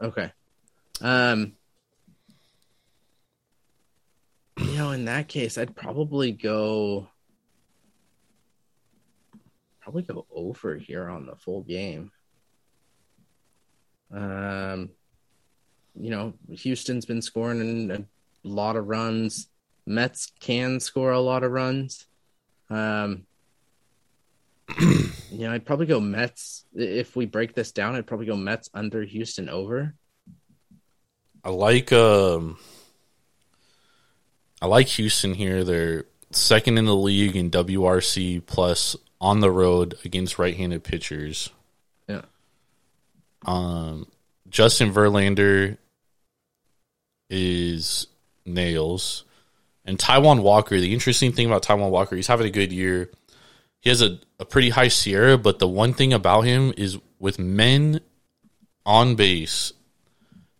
Okay. 0.00 0.32
Um, 1.00 1.52
you 4.58 4.76
know, 4.76 4.90
in 4.92 5.04
that 5.06 5.28
case, 5.28 5.58
I'd 5.58 5.76
probably 5.76 6.32
go, 6.32 7.08
probably 9.84 10.02
go 10.02 10.26
over 10.34 10.76
here 10.76 11.10
on 11.10 11.26
the 11.26 11.36
full 11.36 11.62
game. 11.62 12.10
Um, 14.10 14.90
you 15.94 16.10
know, 16.10 16.32
Houston's 16.50 17.04
been 17.04 17.20
scoring 17.20 17.90
a 17.90 18.04
lot 18.42 18.76
of 18.76 18.86
runs. 18.86 19.48
Mets 19.86 20.32
can 20.40 20.80
score 20.80 21.12
a 21.12 21.20
lot 21.20 21.44
of 21.44 21.52
runs. 21.52 22.06
Um, 22.70 23.26
you 24.80 25.12
know, 25.30 25.52
I'd 25.52 25.66
probably 25.66 25.84
go 25.84 26.00
Mets. 26.00 26.64
If 26.74 27.14
we 27.14 27.26
break 27.26 27.54
this 27.54 27.70
down, 27.70 27.94
I'd 27.94 28.06
probably 28.06 28.26
go 28.26 28.36
Mets 28.36 28.70
under 28.72 29.02
Houston 29.02 29.50
over. 29.50 29.94
I 31.44 31.50
like 31.50 31.92
um 31.92 32.56
I 34.62 34.66
like 34.66 34.86
Houston 34.86 35.34
here. 35.34 35.62
They're 35.62 36.06
second 36.30 36.78
in 36.78 36.86
the 36.86 36.96
league 36.96 37.36
in 37.36 37.50
WRC 37.50 38.46
plus 38.46 38.96
on 39.24 39.40
the 39.40 39.50
road 39.50 39.96
against 40.04 40.38
right-handed 40.38 40.84
pitchers. 40.84 41.48
Yeah. 42.06 42.22
Um 43.46 44.06
Justin 44.50 44.92
Verlander 44.92 45.78
is 47.30 48.06
nails. 48.44 49.24
And 49.86 49.98
Taijuan 49.98 50.42
Walker, 50.42 50.78
the 50.78 50.92
interesting 50.92 51.32
thing 51.32 51.46
about 51.46 51.62
Taijuan 51.62 51.90
Walker, 51.90 52.16
he's 52.16 52.26
having 52.26 52.46
a 52.46 52.50
good 52.50 52.70
year. 52.70 53.10
He 53.80 53.88
has 53.88 54.02
a, 54.02 54.18
a 54.38 54.44
pretty 54.44 54.70
high 54.70 54.88
SIERA, 54.88 55.42
but 55.42 55.58
the 55.58 55.68
one 55.68 55.94
thing 55.94 56.12
about 56.12 56.42
him 56.42 56.72
is 56.76 56.98
with 57.18 57.38
men 57.38 58.00
on 58.86 59.14
base, 59.14 59.72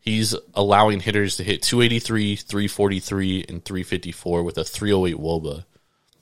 he's 0.00 0.34
allowing 0.54 1.00
hitters 1.00 1.36
to 1.36 1.44
hit 1.44 1.62
283, 1.62 2.36
343, 2.36 3.44
and 3.48 3.64
354 3.64 4.42
with 4.42 4.58
a 4.58 4.64
308 4.64 5.16
Woba, 5.16 5.64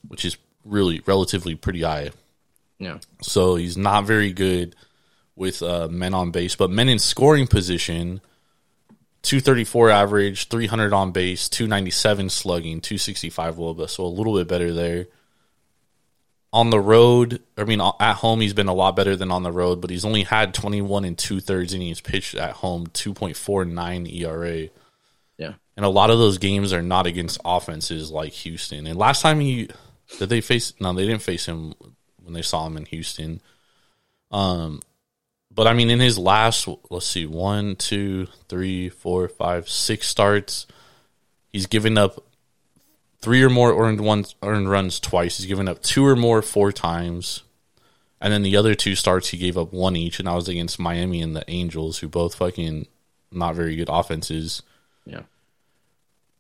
which 0.07 0.25
is 0.25 0.37
really 0.65 1.01
relatively 1.07 1.55
pretty 1.55 1.83
high. 1.83 2.11
Yeah. 2.83 2.99
So 3.21 3.55
he's 3.55 3.77
not 3.77 4.05
very 4.05 4.33
good 4.33 4.75
with 5.37 5.63
uh, 5.63 5.89
men 5.89 6.15
on 6.15 6.33
base, 6.33 6.57
but 6.57 6.69
men 6.69 6.89
in 6.89 6.99
scoring 6.99 7.47
position, 7.47 8.21
234 9.23 9.91
average, 9.91 10.49
300 10.49 10.93
on 10.93 11.13
base, 11.13 11.49
297 11.49 12.29
slugging, 12.29 12.81
265 12.81 13.55
Woba. 13.55 13.89
So 13.89 14.05
a 14.05 14.07
little 14.07 14.37
bit 14.37 14.49
better 14.49 14.73
there. 14.73 15.07
On 16.53 16.71
the 16.71 16.81
road, 16.81 17.41
I 17.57 17.65
mean, 17.65 17.81
at 17.81 18.15
home, 18.15 18.41
he's 18.41 18.53
been 18.53 18.69
a 18.69 18.75
lot 18.75 18.97
better 18.97 19.17
than 19.17 19.31
on 19.31 19.45
the 19.45 19.53
road, 19.53 19.81
but 19.81 19.89
he's 19.89 20.05
only 20.05 20.25
had 20.25 20.53
21 20.53 21.05
and 21.05 21.17
two 21.17 21.41
thirds 21.41 21.73
innings 21.73 22.01
pitched 22.01 22.35
at 22.35 22.51
home, 22.51 22.89
2.49 22.89 24.13
ERA. 24.21 24.69
Yeah. 25.39 25.55
And 25.77 25.87
a 25.87 25.89
lot 25.89 26.11
of 26.11 26.19
those 26.19 26.39
games 26.39 26.73
are 26.73 26.83
not 26.83 27.07
against 27.07 27.41
offenses 27.45 28.11
like 28.11 28.33
Houston. 28.33 28.87
And 28.87 28.99
last 28.99 29.23
time 29.23 29.39
he 29.39 29.71
did 30.19 30.29
they 30.29 30.43
face 30.43 30.75
no, 30.79 30.93
they 30.93 31.07
didn't 31.07 31.23
face 31.23 31.47
him 31.47 31.75
when 32.23 32.35
they 32.35 32.43
saw 32.43 32.67
him 32.67 32.77
in 32.77 32.87
Houston. 32.87 33.41
Um 34.31 34.81
but 35.55 35.67
I 35.67 35.75
mean 35.75 35.91
in 35.91 36.01
his 36.01 36.19
last 36.19 36.69
let's 36.91 37.07
see, 37.07 37.27
one, 37.27 37.77
two, 37.77 38.27
three, 38.49 38.89
four, 38.89 39.29
five, 39.29 39.69
six 39.69 40.09
starts, 40.09 40.67
He's 41.53 41.67
given 41.67 41.99
up 41.99 42.25
three 43.21 43.43
or 43.43 43.51
more 43.51 43.79
earned 43.85 44.01
ones 44.01 44.35
earned 44.43 44.71
runs 44.71 44.99
twice. 44.99 45.37
He's 45.37 45.47
given 45.47 45.69
up 45.69 45.83
two 45.83 46.05
or 46.05 46.17
more 46.17 46.43
four 46.43 46.73
times. 46.73 47.43
And 48.21 48.33
then 48.33 48.43
the 48.43 48.57
other 48.57 48.75
two 48.75 48.95
starts 48.95 49.29
he 49.29 49.37
gave 49.37 49.59
up 49.59 49.73
one 49.73 49.97
each, 49.97 50.19
and 50.19 50.29
that 50.29 50.35
was 50.35 50.49
against 50.49 50.79
Miami 50.79 51.21
and 51.21 51.35
the 51.35 51.45
Angels, 51.49 51.99
who 51.99 52.09
both 52.09 52.37
fucking 52.37 52.87
not 53.33 53.57
very 53.57 53.75
good 53.75 53.89
offenses. 53.91 54.63
Yeah. 55.05 55.23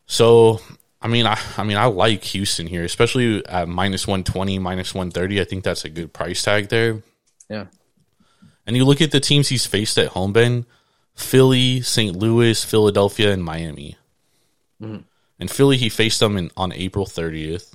So 0.07 0.61
I 1.03 1.09
mean, 1.09 1.27
I, 1.27 1.39
I 1.57 1.65
mean, 1.65 1.77
I 1.77 1.87
like 1.87 2.23
Houston 2.25 2.67
here, 2.67 2.85
especially 2.85 3.45
at 3.47 3.69
minus 3.69 4.07
one 4.07 4.23
twenty, 4.25 4.59
minus 4.59 4.95
one 4.95 5.11
thirty. 5.11 5.41
I 5.41 5.45
think 5.45 5.65
that's 5.65 5.85
a 5.85 5.89
good 5.91 6.13
price 6.13 6.43
tag 6.43 6.69
there. 6.69 7.03
Yeah. 7.49 7.67
And 8.67 8.77
you 8.77 8.85
look 8.85 9.01
at 9.01 9.11
the 9.11 9.19
teams 9.21 9.49
he's 9.49 9.67
faced 9.67 9.99
at 9.99 10.09
home, 10.09 10.33
Ben: 10.33 10.65
Philly, 11.15 11.81
St. 11.83 12.15
Louis, 12.17 12.63
Philadelphia, 12.65 13.33
and 13.33 13.43
Miami. 13.45 13.97
Mhm. 14.81 15.05
And 15.41 15.51
Philly, 15.51 15.77
he 15.77 15.89
faced 15.89 16.21
them 16.21 16.37
in, 16.37 16.51
on 16.57 16.73
April 16.73 17.05
thirtieth. 17.07 17.75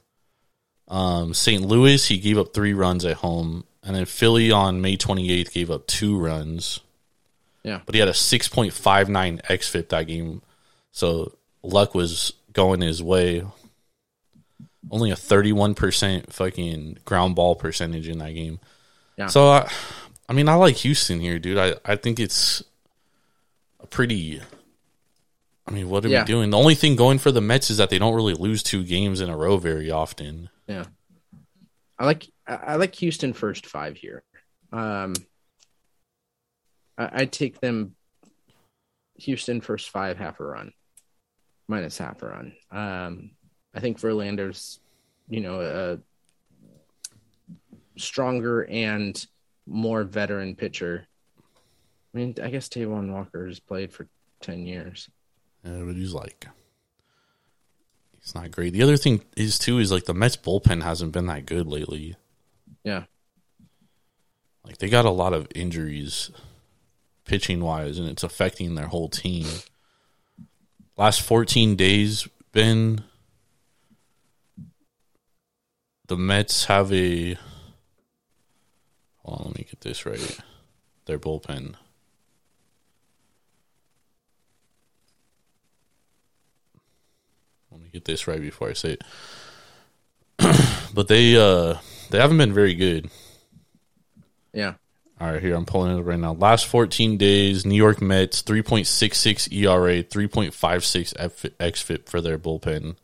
Um, 0.88 1.34
St. 1.34 1.62
Louis, 1.62 2.06
he 2.08 2.18
gave 2.18 2.38
up 2.38 2.54
three 2.54 2.74
runs 2.74 3.04
at 3.04 3.18
home, 3.18 3.66
and 3.84 3.94
then 3.94 4.06
Philly 4.06 4.52
on 4.52 4.80
May 4.80 4.96
twenty 4.96 5.30
eighth 5.32 5.52
gave 5.54 5.70
up 5.70 5.86
two 5.88 6.18
runs. 6.18 6.80
Yeah. 7.64 7.82
but 7.86 7.94
he 7.96 8.00
had 8.00 8.08
a 8.08 8.14
six 8.14 8.48
point 8.48 8.72
five 8.72 9.10
nine 9.10 9.42
xFIP 9.50 9.90
that 9.90 10.08
game, 10.08 10.42
so 10.94 11.36
luck 11.64 11.94
was 11.94 12.32
going 12.58 12.82
his 12.82 13.02
way. 13.02 13.44
Only 14.92 15.12
a 15.12 15.16
thirty 15.16 15.54
one 15.54 15.76
percent 15.76 16.34
fucking 16.34 16.98
ground 17.06 17.36
ball 17.36 17.56
percentage 17.56 18.08
in 18.10 18.18
that 18.18 18.32
game. 18.34 18.60
Yeah. 19.18 19.28
So 19.28 19.48
I, 19.48 19.72
I 20.28 20.34
mean, 20.34 20.50
I 20.50 20.56
like 20.56 20.76
Houston 20.78 21.20
here, 21.22 21.40
dude. 21.40 21.58
I 21.58 21.76
I 21.86 21.96
think 21.96 22.20
it's 22.20 22.64
a 23.80 23.88
pretty. 23.88 24.42
I 25.68 25.72
mean, 25.72 25.90
what 25.90 26.06
are 26.06 26.08
Yeah. 26.08 26.22
we 26.24 26.28
doing? 26.28 26.50
The 26.50 26.58
only 26.58 26.76
thing 26.76 26.96
going 26.96 27.18
for 27.20 27.32
the 27.32 27.42
Mets 27.42 27.70
is 27.70 27.78
that 27.78 27.90
they 27.90 28.00
don't 28.00 28.16
really 28.16 28.34
lose 28.34 28.64
two 28.64 28.84
games 28.86 29.20
in 29.20 29.30
a 29.30 29.36
row 29.38 29.58
very 29.58 29.92
often. 29.92 30.50
Yeah. 30.68 30.86
I 32.00 32.06
like 32.06 32.28
I 32.48 32.56
I 32.56 32.76
like 32.76 32.96
Houston 32.96 33.34
first 33.34 33.66
five 33.66 33.98
here. 33.98 34.24
Um 34.72 35.14
I, 36.98 37.10
I'd 37.22 37.32
take 37.34 37.60
them 37.60 37.96
Houston 39.20 39.60
first 39.62 39.90
five 39.90 40.18
half 40.18 40.40
a 40.40 40.46
run. 40.46 40.72
Minus 41.68 41.98
half 41.98 42.22
a 42.22 42.28
run. 42.28 42.54
Um 42.72 43.32
I 43.74 43.80
think 43.80 44.00
Verlander's, 44.00 44.80
you 45.30 45.42
know, 45.42 45.62
a 45.62 46.00
stronger 48.00 48.66
and 48.66 49.26
more 49.66 50.04
veteran 50.04 50.56
pitcher. 50.56 51.06
I 52.14 52.18
mean, 52.18 52.36
I 52.42 52.50
guess 52.50 52.70
Taijuan 52.70 53.12
Walker 53.12 53.48
has 53.48 53.60
played 53.60 53.92
for 53.92 54.08
ten 54.42 54.66
years. 54.66 55.10
Yeah, 55.64 55.82
but 55.84 55.96
he's 55.96 56.14
like, 56.14 56.48
he's 58.20 58.34
not 58.34 58.52
great. 58.52 58.74
The 58.74 58.84
other 58.84 58.98
thing 58.98 59.24
is 59.36 59.60
too 59.60 59.80
is 59.80 59.92
like 59.92 60.06
the 60.06 60.14
Mets 60.14 60.38
bullpen 60.38 60.84
hasn't 60.84 61.12
been 61.12 61.28
that 61.28 61.46
good 61.46 61.68
lately. 61.68 62.16
Yeah. 62.84 63.04
Like 64.66 64.78
they 64.78 64.90
got 64.90 65.06
a 65.06 65.12
lot 65.12 65.34
of 65.34 65.48
injuries, 65.54 66.32
pitching 67.26 67.62
wise, 67.62 68.00
and 68.00 68.08
it's 68.08 68.24
affecting 68.24 68.76
their 68.76 68.88
whole 68.88 69.10
team. 69.10 69.46
Last 70.98 71.22
fourteen 71.22 71.76
days, 71.76 72.28
been 72.52 73.04
the 76.08 76.18
Mets 76.18 76.66
have 76.66 76.92
a. 76.92 77.38
Hold 79.24 79.40
on, 79.40 79.46
let 79.48 79.58
me 79.58 79.66
get 79.70 79.82
this 79.82 80.06
right. 80.06 80.40
Their 81.06 81.20
bullpen. 81.20 81.76
Let 87.72 87.82
me 87.82 87.90
get 87.94 88.06
this 88.06 88.28
right 88.28 88.42
before 88.42 88.70
I 88.70 88.74
say 88.74 88.98
it. 88.98 89.04
but 90.94 91.08
they 91.08 91.36
uh 91.38 91.76
they 92.10 92.20
haven't 92.20 92.38
been 92.38 92.54
very 92.54 92.74
good. 92.74 93.12
Yeah. 94.52 94.74
All 95.20 95.32
right, 95.32 95.42
here 95.42 95.56
I'm 95.56 95.66
pulling 95.66 95.96
it 95.96 96.00
up 96.00 96.06
right 96.06 96.20
now. 96.20 96.34
Last 96.34 96.68
14 96.68 97.18
days, 97.18 97.66
New 97.66 97.76
York 97.76 98.02
Mets 98.02 98.44
3.66 98.44 99.52
ERA, 99.52 100.04
3.56 100.04 101.14
F- 101.18 101.42
xFIP 101.60 102.08
for 102.08 102.22
their 102.22 102.38
bullpen. 102.38 102.96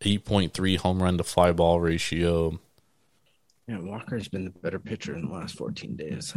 8.3 0.00 0.76
home 0.78 1.02
run 1.02 1.18
to 1.18 1.24
fly 1.24 1.50
ball 1.50 1.80
ratio. 1.80 2.60
Yeah, 3.66 3.78
Walker's 3.80 4.28
been 4.28 4.44
the 4.44 4.50
better 4.50 4.78
pitcher 4.78 5.14
in 5.14 5.26
the 5.26 5.32
last 5.32 5.56
fourteen 5.56 5.96
days. 5.96 6.34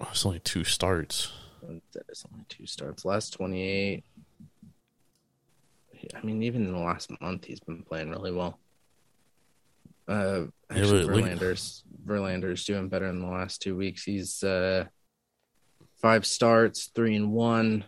Oh, 0.00 0.08
it's 0.10 0.24
only 0.24 0.38
two 0.40 0.64
starts. 0.64 1.30
That 1.92 2.04
is 2.08 2.24
only 2.32 2.46
two 2.48 2.64
starts. 2.66 3.04
Last 3.04 3.34
28. 3.34 4.02
I 6.14 6.26
mean, 6.26 6.42
even 6.42 6.64
in 6.64 6.72
the 6.72 6.78
last 6.78 7.10
month, 7.20 7.44
he's 7.44 7.60
been 7.60 7.82
playing 7.82 8.08
really 8.10 8.32
well. 8.32 8.58
Uh, 10.06 10.44
actually, 10.70 11.04
look- 11.04 11.24
Verlander's 11.24 11.82
Verlander's 12.04 12.64
doing 12.64 12.88
better 12.88 13.06
in 13.08 13.20
the 13.20 13.26
last 13.26 13.62
two 13.62 13.74
weeks. 13.76 14.04
He's 14.04 14.42
uh, 14.44 14.86
five 16.02 16.26
starts, 16.26 16.86
three 16.94 17.16
and 17.16 17.32
one, 17.32 17.84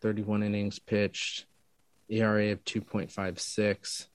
31 0.00 0.42
innings 0.42 0.78
pitched, 0.78 1.44
ERA 2.08 2.52
of 2.52 2.64
2.56. 2.64 4.06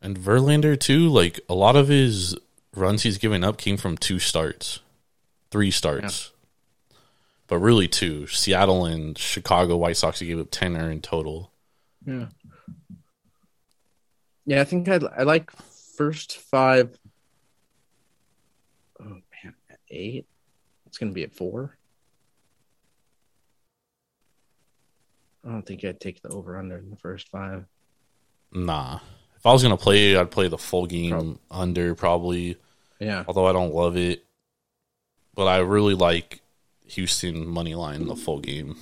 And 0.00 0.18
Verlander 0.18 0.78
too, 0.80 1.08
like 1.08 1.40
a 1.48 1.54
lot 1.54 1.76
of 1.76 1.88
his 1.88 2.36
runs 2.74 3.02
he's 3.02 3.18
given 3.18 3.44
up 3.44 3.58
came 3.58 3.76
from 3.76 3.96
two 3.96 4.18
starts, 4.18 4.80
three 5.50 5.70
starts, 5.70 6.32
but 7.46 7.58
really 7.58 7.86
two. 7.86 8.26
Seattle 8.26 8.84
and 8.86 9.16
Chicago 9.16 9.76
White 9.76 9.96
Sox 9.98 10.18
he 10.20 10.26
gave 10.26 10.40
up 10.40 10.48
ten 10.50 10.76
earned 10.76 11.04
total. 11.04 11.52
Yeah. 12.04 12.26
Yeah, 14.46 14.60
I 14.60 14.64
think 14.64 14.88
I 14.88 14.98
I 15.16 15.22
like 15.22 15.50
first 15.96 16.38
five. 16.38 16.98
Oh 19.00 19.04
man, 19.04 19.54
at 19.70 19.78
eight. 19.90 20.26
It's 20.86 20.98
gonna 20.98 21.12
be 21.12 21.22
at 21.22 21.34
four. 21.34 21.76
I 25.44 25.50
don't 25.50 25.66
think 25.66 25.84
I'd 25.84 26.00
take 26.00 26.22
the 26.22 26.28
over 26.28 26.56
under 26.56 26.78
in 26.78 26.90
the 26.90 26.96
first 26.96 27.28
five. 27.28 27.64
Nah, 28.52 29.00
if 29.36 29.44
I 29.46 29.52
was 29.52 29.62
gonna 29.62 29.76
play, 29.76 30.16
I'd 30.16 30.30
play 30.30 30.48
the 30.48 30.58
full 30.58 30.86
game 30.86 31.38
under 31.50 31.94
probably. 31.94 32.56
Yeah, 33.00 33.24
Although 33.26 33.46
I 33.46 33.52
don't 33.52 33.74
love 33.74 33.96
it, 33.96 34.24
but 35.34 35.46
I 35.46 35.58
really 35.58 35.94
like 35.94 36.40
Houston 36.86 37.46
money 37.48 37.74
line 37.74 38.06
the 38.06 38.14
full 38.14 38.38
game. 38.38 38.76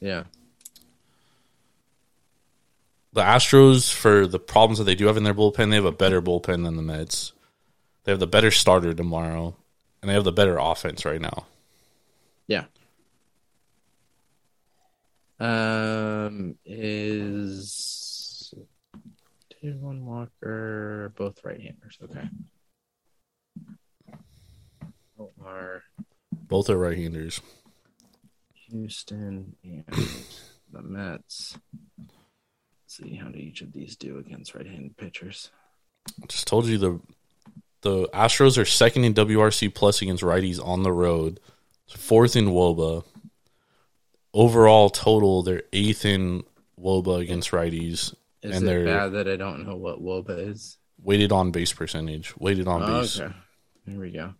yeah, 0.00 0.24
The 3.16 3.22
Astros, 3.22 3.90
for 3.90 4.26
the 4.26 4.38
problems 4.38 4.76
that 4.76 4.84
they 4.84 4.94
do 4.94 5.06
have 5.06 5.16
in 5.16 5.24
their 5.24 5.32
bullpen, 5.32 5.70
they 5.70 5.76
have 5.76 5.86
a 5.86 5.90
better 5.90 6.20
bullpen 6.20 6.64
than 6.64 6.76
the 6.76 6.82
Mets. 6.82 7.32
They 8.04 8.12
have 8.12 8.20
the 8.20 8.26
better 8.26 8.50
starter 8.50 8.92
tomorrow, 8.92 9.56
and 10.02 10.10
they 10.10 10.12
have 10.12 10.24
the 10.24 10.32
better 10.32 10.58
offense 10.58 11.06
right 11.06 11.18
now. 11.18 11.46
yeah. 12.46 12.66
Um, 15.40 16.56
is 16.66 18.52
Taijuan 19.50 20.02
Walker 20.02 21.10
both 21.16 21.42
right-handers? 21.42 21.98
Okay. 22.02 22.28
Are 25.42 25.84
Both 26.42 26.68
are 26.68 26.76
right-handers. 26.76 27.40
Houston 28.52 29.56
and 29.64 29.84
the 30.70 30.82
Mets. 30.82 31.56
See 32.96 33.14
how 33.16 33.28
do 33.28 33.38
each 33.38 33.60
of 33.60 33.72
these 33.72 33.94
do 33.96 34.18
against 34.18 34.54
right-handed 34.54 34.96
pitchers. 34.96 35.50
Just 36.28 36.46
told 36.46 36.66
you 36.66 36.78
the 36.78 37.00
the 37.82 38.08
Astros 38.08 38.56
are 38.56 38.64
second 38.64 39.04
in 39.04 39.12
WRC 39.14 39.74
plus 39.74 40.00
against 40.02 40.22
righties 40.22 40.64
on 40.64 40.82
the 40.82 40.92
road, 40.92 41.40
fourth 41.94 42.36
in 42.36 42.46
WOBA. 42.46 43.04
Overall 44.32 44.88
total, 44.90 45.42
they're 45.42 45.62
eighth 45.72 46.04
in 46.04 46.42
WOBA 46.80 47.20
against 47.20 47.50
righties, 47.50 48.14
Is 48.42 48.56
and 48.56 48.62
it 48.62 48.66
they're 48.66 48.84
bad 48.84 49.08
that 49.12 49.28
I 49.28 49.36
don't 49.36 49.66
know 49.66 49.76
what 49.76 50.00
WOBA 50.02 50.48
is? 50.50 50.78
weighted 51.02 51.30
on 51.32 51.50
base 51.50 51.72
percentage, 51.74 52.34
weighted 52.38 52.66
on 52.66 52.82
Oh, 52.82 53.00
base. 53.02 53.20
okay, 53.20 53.34
here 53.86 54.00
we 54.00 54.10
go. 54.10 54.24
And 54.24 54.34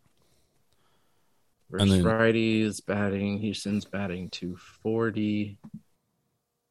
Versus 1.91 1.91
then- 1.91 2.05
righties 2.05 2.85
batting. 2.87 3.39
Houston's 3.41 3.85
batting 3.85 4.31
240. 4.31 5.59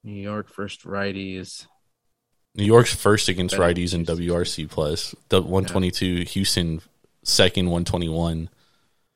New 0.04 0.22
York 0.22 0.50
first 0.50 0.84
righties. 0.84 1.68
New 2.56 2.64
York's 2.64 2.94
first 2.94 3.28
against 3.28 3.56
righties 3.56 3.94
in 3.94 4.06
WRC 4.06 4.70
plus, 4.70 5.14
the 5.30 5.42
122. 5.42 6.24
Houston 6.24 6.82
second, 7.24 7.66
121. 7.66 8.50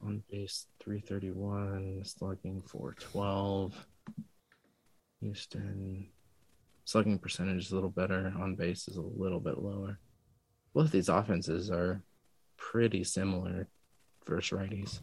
On 0.06 0.24
base 0.30 0.66
331. 0.84 2.04
Slugging 2.04 2.62
412. 2.62 3.88
Houston. 5.22 6.08
Slugging 6.84 7.20
percentage 7.20 7.66
is 7.66 7.72
a 7.72 7.76
little 7.76 7.90
better. 7.90 8.34
On 8.40 8.56
base 8.56 8.88
is 8.88 8.98
a 8.98 9.02
little 9.02 9.40
bit 9.40 9.58
lower. 9.58 10.00
Both 10.74 10.92
these 10.92 11.10
offenses 11.10 11.72
are 11.72 12.02
pretty 12.58 13.04
similar 13.04 13.68
versus 14.26 14.58
righties. 14.58 15.00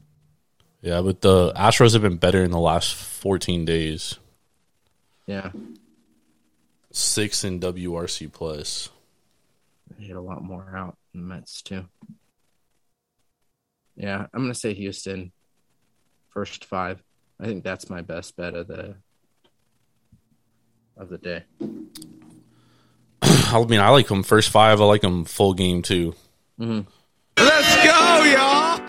Yeah, 0.83 1.01
but 1.01 1.22
the 1.22 1.53
Astros 1.55 1.94
have 1.94 2.03
been 2.03 2.18
better 2.18 2.42
in 2.44 2.51
the 2.51 2.61
last 2.61 2.94
14 2.94 3.64
days. 3.64 4.18
Yeah, 5.27 5.51
Six 6.97 7.45
in 7.45 7.61
WRC 7.61 8.33
plus. 8.33 8.89
they 9.99 10.07
hit 10.07 10.17
a 10.17 10.21
lot 10.21 10.43
more 10.43 10.75
out 10.75 10.97
in 11.13 11.29
Mets 11.29 11.61
too. 11.61 11.85
Yeah, 13.97 14.27
I'm 14.33 14.43
gonna 14.43 14.55
say 14.55 14.73
Houston. 14.73 15.31
First 16.31 16.65
five. 16.65 17.03
I 17.39 17.45
think 17.45 17.65
that's 17.65 17.91
my 17.91 18.01
best 18.01 18.35
bet 18.37 18.55
of 18.55 18.69
the 18.69 18.95
of 20.97 21.11
the 21.11 21.19
day. 21.19 21.45
I 23.23 23.63
mean, 23.69 23.81
I 23.81 23.91
like 23.91 24.09
them 24.09 24.23
first 24.23 24.49
five. 24.49 24.81
I 24.81 24.85
like 24.85 25.03
them 25.03 25.27
full 25.27 25.53
game 25.53 25.83
too. 25.83 26.15
Mm-hmm. 26.59 26.89
Let's 27.39 27.77
go, 27.77 28.25
y'all. 28.25 28.81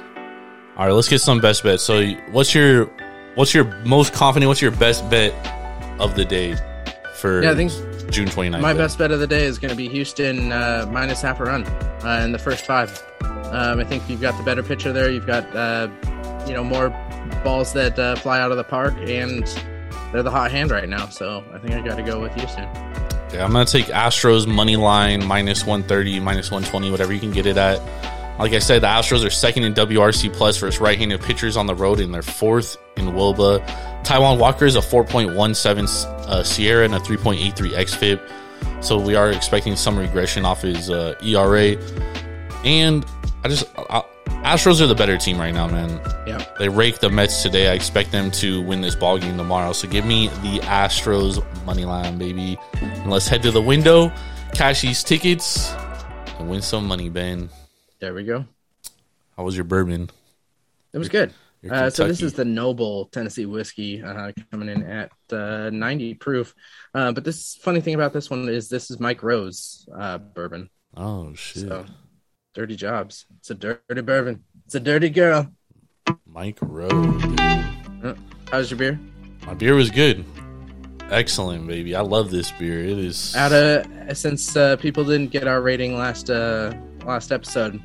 All 0.78 0.86
right, 0.86 0.94
let's 0.94 1.10
get 1.10 1.20
some 1.20 1.42
best 1.42 1.62
bets. 1.62 1.84
So, 1.84 2.10
what's 2.32 2.56
your 2.56 2.86
what's 3.36 3.54
your 3.54 3.66
most 3.86 4.14
confident? 4.14 4.48
What's 4.48 4.62
your 4.62 4.72
best 4.72 5.10
bet 5.10 5.34
of 6.00 6.16
the 6.16 6.24
day 6.24 6.56
for 7.16 7.44
Yeah, 7.44 7.52
I 7.52 7.56
think 7.56 7.72
June 8.18 8.28
29th? 8.30 8.62
My 8.62 8.74
best 8.74 8.98
bet 8.98 9.12
of 9.12 9.20
the 9.20 9.28
day 9.28 9.44
is 9.44 9.60
going 9.60 9.70
to 9.70 9.76
be 9.76 9.88
Houston 9.90 10.52
uh, 10.52 10.90
minus 10.92 11.22
half 11.22 11.40
a 11.40 11.44
run 11.44 11.64
uh, 12.04 12.22
in 12.24 12.32
the 12.32 12.40
first 12.40 12.66
five. 12.66 13.04
Um, 13.22 13.80
I 13.80 13.84
think 13.84 14.10
you've 14.10 14.22
got 14.22 14.36
the 14.40 14.44
better 14.44 14.64
pitcher 14.64 14.92
there. 14.92 15.12
You've 15.12 15.28
got 15.28 15.44
uh, 15.56 15.88
you 16.48 16.54
know 16.54 16.64
more 16.64 16.90
balls 17.44 17.74
that 17.74 18.00
uh, 18.00 18.16
fly 18.16 18.40
out 18.40 18.50
of 18.50 18.58
the 18.58 18.64
park, 18.64 18.96
and 18.98 19.46
they're 20.12 20.24
the 20.24 20.32
hot 20.32 20.50
hand 20.50 20.72
right 20.72 20.90
now. 20.90 21.10
So 21.10 21.44
I 21.54 21.60
think 21.60 21.76
I 21.76 21.82
got 21.82 21.98
to 21.98 22.02
go 22.02 22.20
with 22.20 22.34
Houston. 22.34 22.64
Yeah, 23.32 23.46
I'm 23.46 23.52
gonna 23.52 23.66
take 23.66 23.86
Astros 23.86 24.48
money 24.48 24.78
line 24.78 25.24
minus 25.24 25.64
130, 25.64 26.20
minus 26.20 26.50
120, 26.50 26.90
whatever 26.90 27.14
you 27.14 27.20
can 27.20 27.32
get 27.32 27.46
it 27.46 27.58
at. 27.58 27.80
Like 28.40 28.54
I 28.54 28.60
said, 28.60 28.82
the 28.82 28.88
Astros 28.88 29.24
are 29.24 29.30
second 29.30 29.64
in 29.64 29.76
WRC 29.76 30.34
plus 30.34 30.58
versus 30.58 30.82
right-handed 30.82 31.22
pitchers 31.22 31.56
on 31.56 31.68
the 31.68 31.76
road, 31.76 32.00
and 32.00 32.12
they're 32.12 32.24
fourth 32.24 32.78
in 32.96 33.06
WOBA. 33.06 33.87
Taijuan 34.08 34.40
Walker 34.40 34.64
is 34.64 34.78
a 34.78 34.80
4.17 34.80 35.36
uh, 36.30 36.42
SIERA 36.42 36.86
and 36.86 36.96
a 36.96 37.00
3.83 37.00 37.72
xFIP, 37.72 38.82
so 38.82 38.98
we 38.98 39.16
are 39.16 39.30
expecting 39.32 39.76
some 39.76 40.00
regression 40.00 40.46
off 40.46 40.62
his 40.62 40.90
uh, 40.90 41.16
ERA. 41.22 41.76
And 42.64 43.06
I 43.44 43.50
just 43.50 43.66
I, 43.78 44.06
Astros 44.46 44.80
are 44.80 44.88
the 44.88 44.96
better 44.96 45.18
team 45.18 45.38
right 45.38 45.54
now, 45.54 45.68
man. 45.68 46.00
Yeah, 46.26 46.42
They 46.58 46.70
rake 46.70 47.00
the 47.00 47.10
Mets 47.10 47.44
today. 47.44 47.70
I 47.70 47.74
expect 47.74 48.14
them 48.14 48.32
to 48.32 48.62
win 48.62 48.80
this 48.80 48.96
ball 48.96 49.18
game 49.18 49.36
tomorrow. 49.36 49.74
So 49.74 49.90
give 49.90 50.06
me 50.06 50.28
the 50.28 50.62
Astros 50.62 51.44
money 51.66 51.84
line, 51.84 52.18
baby. 52.18 52.58
And 52.82 53.12
let's 53.12 53.28
head 53.28 53.44
to 53.44 53.52
the 53.52 53.62
window, 53.62 54.10
cash 54.54 54.84
these 54.84 55.04
tickets, 55.04 55.74
and 56.40 56.50
win 56.50 56.62
some 56.62 56.88
money, 56.88 57.10
Ben. 57.10 57.50
there 58.00 58.14
we 58.14 58.24
go. 58.24 58.46
How 59.36 59.44
was 59.44 59.58
your 59.58 59.66
bourbon? 59.66 60.10
It 60.94 60.98
was 60.98 61.10
good. 61.10 61.34
Uh, 61.70 61.90
so 61.90 62.08
this 62.08 62.22
is 62.22 62.34
the 62.34 62.44
Knobel 62.44 63.12
Tennessee 63.12 63.46
whiskey 63.46 64.02
uh, 64.04 64.32
coming 64.52 64.70
in 64.70 64.84
at 64.84 65.12
uh, 65.32 65.70
90 65.72 66.14
proof. 66.16 66.54
Uh, 66.94 67.12
but 67.12 67.24
this 67.24 67.56
funny 67.62 67.82
thing 67.82 67.96
about 67.96 68.14
this 68.14 68.30
one 68.30 68.48
is 68.48 68.70
this 68.70 68.92
is 68.92 69.00
Mike 69.00 69.24
Rowe's 69.24 69.88
uh, 69.98 70.18
bourbon. 70.18 70.70
Oh 70.96 71.34
shit, 71.34 71.68
So 71.68 71.86
dirty 72.54 72.76
jobs. 72.76 73.26
It's 73.40 73.50
a 73.50 73.56
dirty 73.56 74.02
bourbon. 74.02 74.44
It's 74.66 74.76
a 74.76 74.80
dirty 74.80 75.10
girl. 75.10 75.52
Mike 76.26 76.60
Rowe's. 76.62 77.22
dude. 77.24 77.40
Uh, 78.04 78.14
how's 78.52 78.70
your 78.72 78.78
beer? 78.78 79.00
My 79.46 79.54
beer 79.54 79.76
was 79.76 79.90
good. 79.90 80.26
Excellent, 81.10 81.68
baby. 81.68 81.96
I 81.96 82.02
love 82.02 82.32
this 82.32 82.52
beer. 82.52 82.84
It 82.84 82.98
is 82.98 83.36
Out 83.36 83.54
of 83.54 84.18
since 84.18 84.56
uh, 84.56 84.76
people 84.76 85.06
didn't 85.06 85.32
get 85.32 85.48
our 85.48 85.62
rating 85.62 85.96
last 85.98 86.30
uh, 86.30 86.74
last 87.06 87.32
episode, 87.32 87.82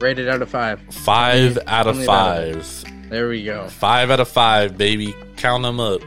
rated 0.00 0.28
out 0.28 0.42
of 0.42 0.48
five. 0.48 0.80
five 0.90 1.54
Tell 1.54 1.62
me- 1.64 1.70
out 1.72 1.86
of 1.86 1.94
tell 1.96 2.04
about 2.04 2.54
five. 2.54 3.10
There 3.10 3.28
we 3.28 3.44
go. 3.44 3.68
Five 3.68 4.10
out 4.10 4.20
of 4.20 4.28
five, 4.28 4.78
baby. 4.78 5.14
Count 5.36 5.62
them 5.64 5.80
up. 5.80 6.00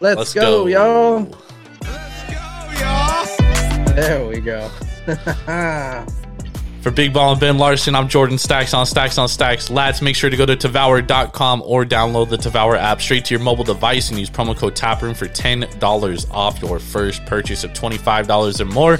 Let's, 0.00 0.18
Let's 0.18 0.34
go, 0.34 0.64
go. 0.64 0.66
y'all. 0.68 1.36
Let's 1.82 2.30
go, 2.30 2.80
y'all. 2.80 3.94
There 3.94 4.26
we 4.28 4.40
go. 4.40 4.68
For 6.82 6.92
Big 6.92 7.12
Ball 7.12 7.32
and 7.32 7.40
Ben 7.40 7.58
Larson, 7.58 7.96
I'm 7.96 8.08
Jordan 8.08 8.38
Stacks 8.38 8.72
on 8.72 8.86
Stacks 8.86 9.18
on 9.18 9.28
Stacks. 9.28 9.68
Lads, 9.68 10.00
make 10.00 10.14
sure 10.14 10.30
to 10.30 10.36
go 10.36 10.46
to 10.46 10.56
Tavour.com 10.56 11.62
or 11.66 11.84
download 11.84 12.28
the 12.30 12.36
Tavour 12.36 12.78
app 12.78 13.02
straight 13.02 13.24
to 13.26 13.34
your 13.34 13.42
mobile 13.42 13.64
device 13.64 14.10
and 14.10 14.18
use 14.18 14.30
promo 14.30 14.56
code 14.56 14.76
TAPROOM 14.76 15.16
for 15.16 15.26
$10 15.26 16.30
off 16.30 16.62
your 16.62 16.78
first 16.78 17.26
purchase 17.26 17.64
of 17.64 17.72
$25 17.72 18.60
or 18.60 18.64
more. 18.66 18.96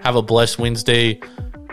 Have 0.03 0.17
a 0.17 0.21
blessed 0.21 0.59
Wednesday. 0.59 1.21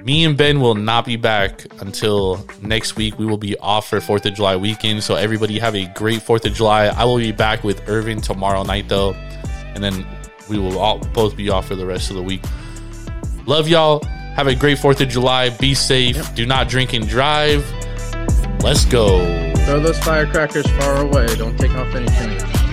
Me 0.05 0.25
and 0.25 0.39
Ben 0.39 0.61
will 0.61 0.77
not 0.77 1.05
be 1.05 1.17
back 1.17 1.67
until 1.83 2.47
next 2.63 2.95
week. 2.95 3.19
We 3.19 3.27
will 3.27 3.37
be 3.37 3.59
off 3.59 3.91
for 3.91 3.99
4th 3.99 4.27
of 4.27 4.35
July 4.35 4.55
weekend. 4.55 5.03
So, 5.03 5.17
everybody 5.17 5.59
have 5.59 5.75
a 5.75 5.87
great 5.97 6.21
4th 6.21 6.47
of 6.47 6.55
July. 6.55 6.87
I 6.87 7.05
will 7.05 7.19
be 7.19 7.33
back 7.33 7.65
with 7.65 7.89
Irvin 7.89 8.21
tomorrow 8.21 8.63
night, 8.63 8.89
though. 8.89 9.15
And 9.75 9.83
then 9.83 10.07
we 10.49 10.59
will 10.59 10.79
all 10.79 10.99
both 10.99 11.37
be 11.37 11.49
off 11.51 11.69
for 11.69 11.77
the 11.77 11.87
rest 11.87 12.11
of 12.11 12.17
the 12.17 12.23
week. 12.23 12.43
Love 13.47 13.69
y'all. 13.69 14.03
Have 14.35 14.49
a 14.49 14.55
great 14.55 14.79
4th 14.79 15.01
of 15.01 15.09
July. 15.09 15.51
Be 15.51 15.75
safe. 15.75 16.35
Do 16.35 16.45
not 16.45 16.69
drink 16.69 16.93
and 16.93 17.09
drive. 17.09 17.65
Let's 18.61 18.85
go. 18.85 19.55
Throw 19.65 19.81
those 19.81 19.99
firecrackers 20.01 20.67
far 20.79 20.97
away. 21.03 21.27
Don't 21.37 21.59
take 21.59 21.71
off 21.73 21.95
any 21.95 22.09
fingers. 22.09 22.66